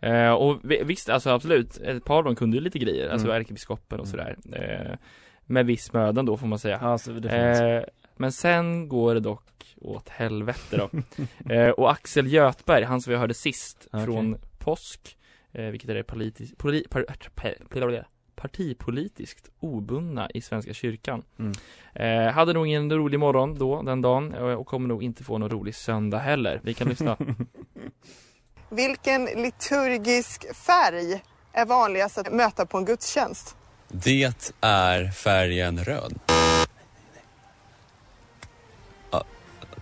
Eh, 0.00 0.32
och 0.32 0.60
vi- 0.62 0.82
visst, 0.84 1.08
alltså 1.08 1.30
absolut, 1.30 1.76
ett 1.78 2.04
par 2.04 2.16
av 2.18 2.24
dem 2.24 2.36
kunde 2.36 2.56
ju 2.56 2.62
lite 2.62 2.78
grejer, 2.78 3.08
alltså 3.08 3.26
Mm. 3.26 3.40
ärkebiskopen 3.40 4.00
och 4.00 4.08
sådär. 4.08 4.36
Eh, 4.52 4.96
med 5.46 5.66
viss 5.66 5.92
mödan 5.92 6.26
då 6.26 6.36
får 6.36 6.46
man 6.46 6.58
säga. 6.58 6.78
Ja, 6.82 6.98
så 6.98 7.10
det 7.10 7.28
får 7.28 7.36
man 7.46 7.56
säga. 7.56 7.78
eh, 7.80 7.84
men 8.16 8.32
sen 8.32 8.88
går 8.88 9.14
det 9.14 9.20
dock 9.20 9.44
åt 9.80 10.08
helvete 10.08 10.76
då. 10.76 10.90
eh, 11.54 11.68
och 11.70 11.90
Axel 11.90 12.32
Götberg, 12.32 12.84
han 12.84 13.00
som 13.00 13.10
vi 13.10 13.16
hörde 13.16 13.34
sist 13.34 13.88
Okej. 13.92 14.04
från 14.06 14.36
påsk, 14.58 15.16
eh, 15.52 15.64
vilket 15.64 15.90
är 15.90 15.94
det 15.94 16.02
politis- 16.02 16.56
poli- 16.56 16.88
par- 16.88 17.06
partipolitiskt 18.36 19.50
obundna 19.60 20.30
i 20.34 20.40
Svenska 20.40 20.74
kyrkan. 20.74 21.22
Mm. 21.38 21.52
Eh, 21.94 22.32
hade 22.32 22.52
nog 22.52 22.66
ingen 22.66 22.92
rolig 22.92 23.20
morgon 23.20 23.58
då, 23.58 23.82
den 23.82 24.02
dagen, 24.02 24.34
eh, 24.34 24.42
och 24.42 24.66
kommer 24.66 24.88
nog 24.88 25.02
inte 25.02 25.24
få 25.24 25.38
någon 25.38 25.50
rolig 25.50 25.74
söndag 25.74 26.18
heller. 26.18 26.60
Vi 26.64 26.74
kan 26.74 26.88
lyssna. 26.88 27.16
Vilken 28.68 29.24
liturgisk 29.24 30.54
färg 30.56 31.22
är 31.52 31.66
vanligast 31.66 32.18
att 32.18 32.32
möta 32.32 32.66
på 32.66 32.78
en 32.78 32.84
gudstjänst? 32.84 33.56
Det 33.88 34.32
är 34.60 35.10
färgen 35.10 35.84
röd. 35.84 36.18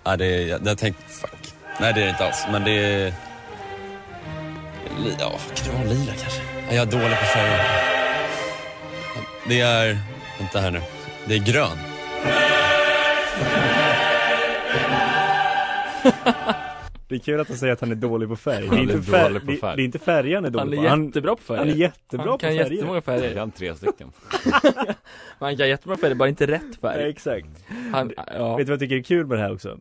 Ja, 0.04 0.16
det 0.16 0.26
är, 0.26 0.46
jag, 0.46 0.66
jag 0.66 0.78
tänkte, 0.78 1.02
fuck. 1.02 1.54
Nej, 1.80 1.92
det 1.92 2.00
är 2.00 2.04
det 2.04 2.10
inte 2.10 2.26
alls. 2.26 2.46
Men 2.52 2.64
det 2.64 2.70
är... 2.70 3.14
Ja, 5.18 5.32
kan 5.54 5.66
det 5.66 5.78
vara 5.78 5.88
lila 5.88 6.12
kanske? 6.12 6.42
Ja, 6.68 6.74
Jag 6.74 6.88
är 6.88 6.90
dålig 6.92 7.18
på 7.18 7.24
färger. 7.24 7.91
Det 9.48 9.60
är... 9.60 9.96
Vänta 10.38 10.58
här 10.60 10.70
nu. 10.70 10.80
Det 11.28 11.34
är 11.34 11.38
grön. 11.52 11.78
Det 17.08 17.14
är 17.16 17.20
kul 17.20 17.40
att 17.40 17.48
han 17.48 17.56
säger 17.56 17.72
att 17.72 17.80
han 17.80 17.90
är 17.90 17.94
dålig 17.94 18.28
på 18.28 18.36
färg. 18.36 18.62
Det 18.62 18.68
Han 18.68 18.78
är 18.78 18.82
är 18.92 18.96
inte, 18.96 19.10
färg, 19.10 19.22
dålig 19.28 19.44
på 19.44 19.50
det, 19.50 19.56
färg. 19.56 19.76
det 19.76 19.82
är 19.82 19.84
inte 19.84 19.98
färger 19.98 20.34
han 20.34 20.44
är 20.44 20.50
dålig 20.50 20.78
Han 20.78 20.86
är 20.86 20.96
på. 20.96 21.04
jättebra 21.06 21.36
på 21.36 21.42
färger. 21.42 21.58
Han 21.60 21.68
är 21.68 21.74
jättebra 21.74 22.24
Han 22.26 22.32
på 22.32 22.38
kan 22.38 22.50
färger. 22.50 22.70
jättemånga 22.70 23.00
färger. 23.02 23.24
Jag 23.24 23.34
kan 23.34 23.50
tre 23.50 23.74
stycken. 23.74 24.12
Man 25.38 25.56
kan 25.56 25.68
jättebra 25.68 25.96
färger, 25.96 26.14
bara 26.14 26.28
inte 26.28 26.46
rätt 26.46 26.62
Ja, 26.80 26.88
färg. 26.92 27.08
exakt. 27.10 27.46
Han, 27.92 28.12
ja. 28.16 28.56
Vet 28.56 28.66
du 28.66 28.70
vad 28.70 28.74
jag 28.74 28.80
tycker 28.80 28.96
är 28.96 29.02
kul 29.02 29.26
med 29.26 29.38
det 29.38 29.42
här 29.42 29.52
också? 29.52 29.78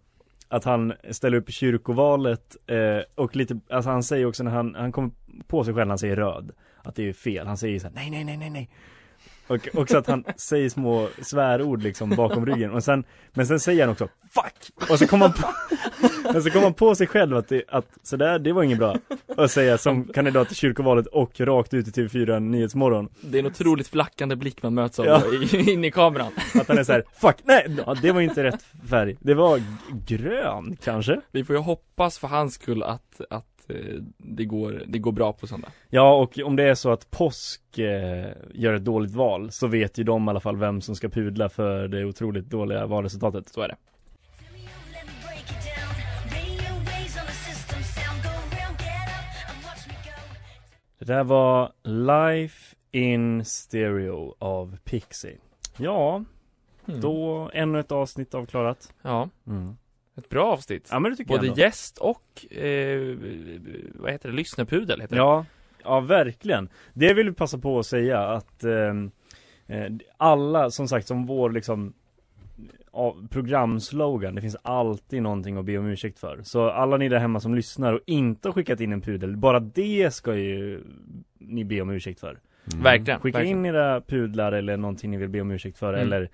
Att 0.47 0.63
han 0.63 0.93
ställer 1.11 1.37
upp 1.37 1.49
i 1.49 1.51
kyrkovalet 1.51 2.55
eh, 2.67 2.77
och 3.15 3.35
lite, 3.35 3.59
alltså 3.69 3.89
han 3.89 4.03
säger 4.03 4.25
också 4.25 4.43
när 4.43 4.51
han, 4.51 4.75
han 4.75 4.91
kommer 4.91 5.11
på 5.47 5.63
sig 5.63 5.73
själv 5.73 5.87
när 5.87 5.91
han 5.91 5.97
säger 5.99 6.15
röd 6.15 6.51
Att 6.83 6.95
det 6.95 7.09
är 7.09 7.13
fel, 7.13 7.47
han 7.47 7.57
säger 7.57 7.79
så 7.79 7.87
här, 7.87 7.93
nej 7.95 8.09
nej 8.09 8.23
nej 8.23 8.37
nej 8.37 8.49
nej 8.49 8.69
Och 9.51 9.67
också 9.81 9.97
att 9.97 10.07
han 10.07 10.23
säger 10.37 10.69
små 10.69 11.07
svärord 11.21 11.83
liksom 11.83 12.09
bakom 12.09 12.45
ryggen 12.45 12.71
och 12.71 12.83
sen 12.83 13.03
Men 13.33 13.47
sen 13.47 13.59
säger 13.59 13.81
han 13.81 13.91
också 13.91 14.05
'fuck' 14.05 14.91
Och 14.91 14.99
så 14.99 15.07
kommer 15.07 15.27
han 15.27 15.33
på 15.33 15.47
Och 16.37 16.43
så 16.43 16.49
kommer 16.49 16.63
han 16.63 16.73
på 16.73 16.95
sig 16.95 17.07
själv 17.07 17.37
att, 17.37 17.47
det, 17.47 17.63
att 17.67 17.85
sådär, 18.03 18.39
det 18.39 18.53
var 18.53 18.63
inget 18.63 18.77
bra 18.77 18.95
Att 19.37 19.51
säga 19.51 19.77
som 19.77 20.05
kandidat 20.05 20.47
till 20.47 20.57
kyrkovalet 20.57 21.07
och 21.07 21.39
rakt 21.39 21.73
ut 21.73 21.87
i 21.87 21.91
TV4 21.91 22.39
Nyhetsmorgon 22.39 23.09
Det 23.21 23.37
är 23.37 23.39
en 23.39 23.45
otroligt 23.45 23.87
flackande 23.87 24.35
blick 24.35 24.63
man 24.63 24.73
möts 24.73 24.99
av 24.99 25.05
Ja. 25.05 25.21
in 25.51 25.83
i 25.85 25.91
kameran. 25.91 26.31
Att 26.55 26.67
han 26.67 26.77
är 26.77 26.83
så 26.83 26.91
här, 26.91 27.03
'fuck, 27.21 27.35
nej, 27.43 27.77
ja, 27.85 27.95
det 28.01 28.11
var 28.11 28.21
inte 28.21 28.43
rätt 28.43 28.65
färg' 28.89 29.17
Det 29.19 29.33
var 29.33 29.61
grön 30.07 30.77
kanske? 30.83 31.21
Vi 31.31 31.43
får 31.43 31.55
ju 31.55 31.61
hoppas 31.61 32.19
för 32.19 32.27
hans 32.27 32.53
skull 32.53 32.83
att, 32.83 33.21
att 33.29 33.50
det, 34.17 34.45
går, 34.45 34.83
det 34.87 34.99
går 34.99 35.11
bra 35.11 35.33
på 35.33 35.47
söndag. 35.47 35.67
Ja, 35.89 36.15
och 36.15 36.39
om 36.45 36.55
det 36.55 36.63
är 36.63 36.75
så 36.75 36.91
att 36.91 37.11
påsk 37.11 37.77
eh, 37.77 38.27
gör 38.53 38.73
ett 38.73 38.85
dåligt 38.85 39.11
val 39.15 39.51
så 39.51 39.67
vet 39.67 39.97
ju 39.97 40.03
de 40.03 40.27
i 40.27 40.29
alla 40.29 40.39
fall 40.39 40.57
vem 40.57 40.81
som 40.81 40.95
ska 40.95 41.09
pudla 41.09 41.49
för 41.49 41.87
det 41.87 42.05
otroligt 42.05 42.45
dåliga 42.49 42.85
valresultatet. 42.85 43.49
Så 43.49 43.61
är 43.61 43.67
det. 43.67 43.75
Det 50.99 51.05
där 51.05 51.23
var 51.23 51.71
Life 51.83 52.75
in 52.91 53.45
Stereo 53.45 54.35
av 54.39 54.77
Pixie. 54.83 55.37
Ja, 55.77 56.23
Mm. 56.87 57.01
då 57.01 57.49
ännu 57.53 57.79
ett 57.79 57.91
avsnitt 57.91 58.33
avklarat. 58.33 58.93
Ja. 59.01 59.29
Mm. 59.47 59.77
Ett 60.23 60.29
bra 60.29 60.45
avsnitt. 60.51 60.87
Ja, 60.91 60.99
men 60.99 61.11
det 61.11 61.17
tycker 61.17 61.29
Både 61.33 61.45
jag 61.45 61.51
ändå. 61.51 61.61
gäst 61.61 61.97
och, 61.97 62.55
eh, 62.55 63.17
vad 63.95 64.11
heter 64.11 64.29
det, 64.29 64.35
lyssnarpudel 64.35 65.01
heter 65.01 65.15
det. 65.15 65.19
Ja, 65.21 65.45
ja 65.83 65.99
verkligen. 65.99 66.69
Det 66.93 67.13
vill 67.13 67.29
vi 67.29 67.35
passa 67.35 67.57
på 67.57 67.79
att 67.79 67.85
säga 67.85 68.19
att 68.19 68.63
ehm, 68.63 69.11
eh, 69.67 69.85
alla, 70.17 70.71
som 70.71 70.87
sagt, 70.87 71.07
som 71.07 71.25
vår 71.25 71.49
liksom 71.49 71.93
av 72.93 73.27
programslogan, 73.27 74.35
det 74.35 74.41
finns 74.41 74.57
alltid 74.61 75.21
någonting 75.21 75.57
att 75.57 75.65
be 75.65 75.77
om 75.77 75.85
ursäkt 75.85 76.19
för. 76.19 76.39
Så 76.43 76.69
alla 76.69 76.97
ni 76.97 77.09
där 77.09 77.19
hemma 77.19 77.39
som 77.39 77.55
lyssnar 77.55 77.93
och 77.93 77.99
inte 78.05 78.47
har 78.47 78.53
skickat 78.53 78.79
in 78.79 78.93
en 78.93 79.01
pudel, 79.01 79.37
bara 79.37 79.59
det 79.59 80.13
ska 80.13 80.35
ju 80.35 80.83
ni 81.39 81.63
be 81.65 81.81
om 81.81 81.89
ursäkt 81.89 82.19
för. 82.19 82.39
Mm. 82.73 82.83
Verkligen, 82.83 83.19
Skicka 83.19 83.37
verkligen. 83.37 83.57
in 83.59 83.65
era 83.65 84.01
pudlar 84.01 84.51
eller 84.51 84.77
någonting 84.77 85.11
ni 85.11 85.17
vill 85.17 85.29
be 85.29 85.41
om 85.41 85.51
ursäkt 85.51 85.77
för 85.77 85.93
Mm. 85.93 86.01
eller 86.05 86.21
eh, 86.21 86.27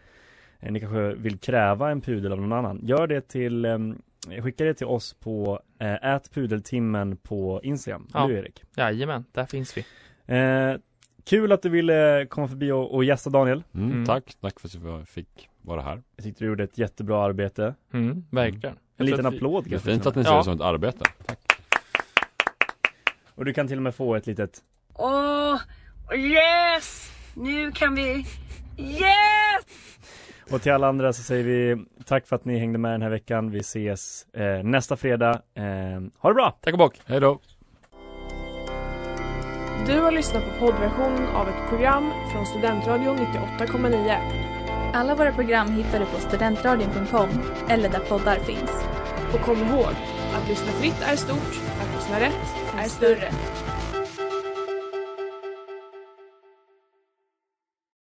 ni 0.59 0.79
kanske 0.79 1.13
vill 1.13 1.37
kräva 1.37 1.91
en 1.91 2.01
pudel 2.01 2.31
av 2.31 2.41
någon 2.41 2.53
annan. 2.53 2.79
Gör 2.83 3.07
det 3.07 3.21
till, 3.21 3.65
ehm, 3.65 4.01
skicka 4.43 4.63
det 4.63 4.73
till 4.73 4.87
oss 4.87 5.13
på 5.13 5.59
ätpudeltimmen 6.01 7.17
på 7.17 7.59
Instagram. 7.63 8.07
Ja. 8.13 8.27
Du 8.27 8.33
Erik. 8.33 8.63
Jajamän, 8.75 9.25
där 9.31 9.45
finns 9.45 9.77
vi. 9.77 9.85
Eh, 10.35 10.73
kul 11.25 11.51
att 11.51 11.61
du 11.61 11.69
ville 11.69 12.25
komma 12.29 12.47
förbi 12.47 12.71
och, 12.71 12.93
och 12.95 13.03
gästa 13.03 13.29
Daniel. 13.29 13.63
Mm, 13.73 13.91
Mm. 13.91 14.05
Tack, 14.05 14.35
tack 14.41 14.59
för 14.59 14.67
att 14.67 14.73
jag 14.83 15.07
fick 15.07 15.49
vara 15.61 15.81
här. 15.81 16.03
Jag 16.15 16.23
tyckte 16.25 16.43
du 16.43 16.47
gjorde 16.47 16.63
ett 16.63 16.77
jättebra 16.77 17.23
arbete. 17.23 17.75
Mm, 17.93 18.25
verkligen. 18.31 18.75
En 18.75 18.77
Jag 18.97 19.07
tror 19.07 19.17
liten 19.17 19.31
vi- 19.31 19.37
applåd 19.37 19.63
Det 19.63 19.67
är 19.67 19.71
kanske. 19.71 19.91
fint 19.91 20.05
att 20.05 20.15
ni 20.15 20.21
Ja. 20.21 20.27
ser 20.29 20.37
det 20.37 20.43
som 20.43 20.53
ett 20.53 20.61
arbete. 20.61 21.05
Tack. 21.25 21.39
Och 23.35 23.45
du 23.45 23.53
kan 23.53 23.67
till 23.67 23.77
och 23.77 23.83
med 23.83 23.95
få 23.95 24.15
ett 24.15 24.27
litet 24.27 24.63
Åh, 24.93 25.57
yes! 26.15 27.11
Nu 27.35 27.71
kan 27.71 27.95
vi... 27.95 28.25
Yes! 28.77 29.46
Och 30.51 30.61
till 30.61 30.71
alla 30.71 30.87
andra 30.87 31.13
så 31.13 31.23
säger 31.23 31.43
vi 31.43 31.85
tack 32.05 32.27
för 32.27 32.35
att 32.35 32.45
ni 32.45 32.59
hängde 32.59 32.79
med 32.79 32.91
den 32.91 33.01
här 33.01 33.09
veckan. 33.09 33.51
Vi 33.51 33.59
ses 33.59 34.25
eh, 34.33 34.63
nästa 34.63 34.97
fredag. 34.97 35.41
Eh, 35.55 35.63
ha 36.17 36.29
det 36.29 36.33
bra! 36.33 36.57
Tack 36.61 36.73
och 36.73 36.79
bock! 36.79 37.01
Hej 37.05 37.19
då! 37.19 37.39
Du 39.87 39.99
har 39.99 40.11
lyssnat 40.11 40.43
på 40.43 40.65
poddversionen 40.65 41.27
av 41.27 41.49
ett 41.49 41.69
program 41.69 42.11
från 42.31 42.45
Studentradion 42.45 43.17
98,9. 43.17 44.17
Alla 44.93 45.15
våra 45.15 45.31
program 45.31 45.71
hittar 45.71 45.99
du 45.99 46.05
på 46.05 46.19
studentradion.com 46.19 47.29
eller 47.69 47.89
där 47.89 47.99
poddar 47.99 48.35
finns. 48.35 48.85
Och 49.33 49.39
kom 49.39 49.57
ihåg, 49.57 49.93
att 50.33 50.49
lyssna 50.49 50.71
fritt 50.71 51.01
är 51.01 51.15
stort, 51.15 51.61
att 51.81 51.95
lyssna 51.95 52.19
rätt 52.19 52.55
är 52.77 52.89
större. 52.89 53.31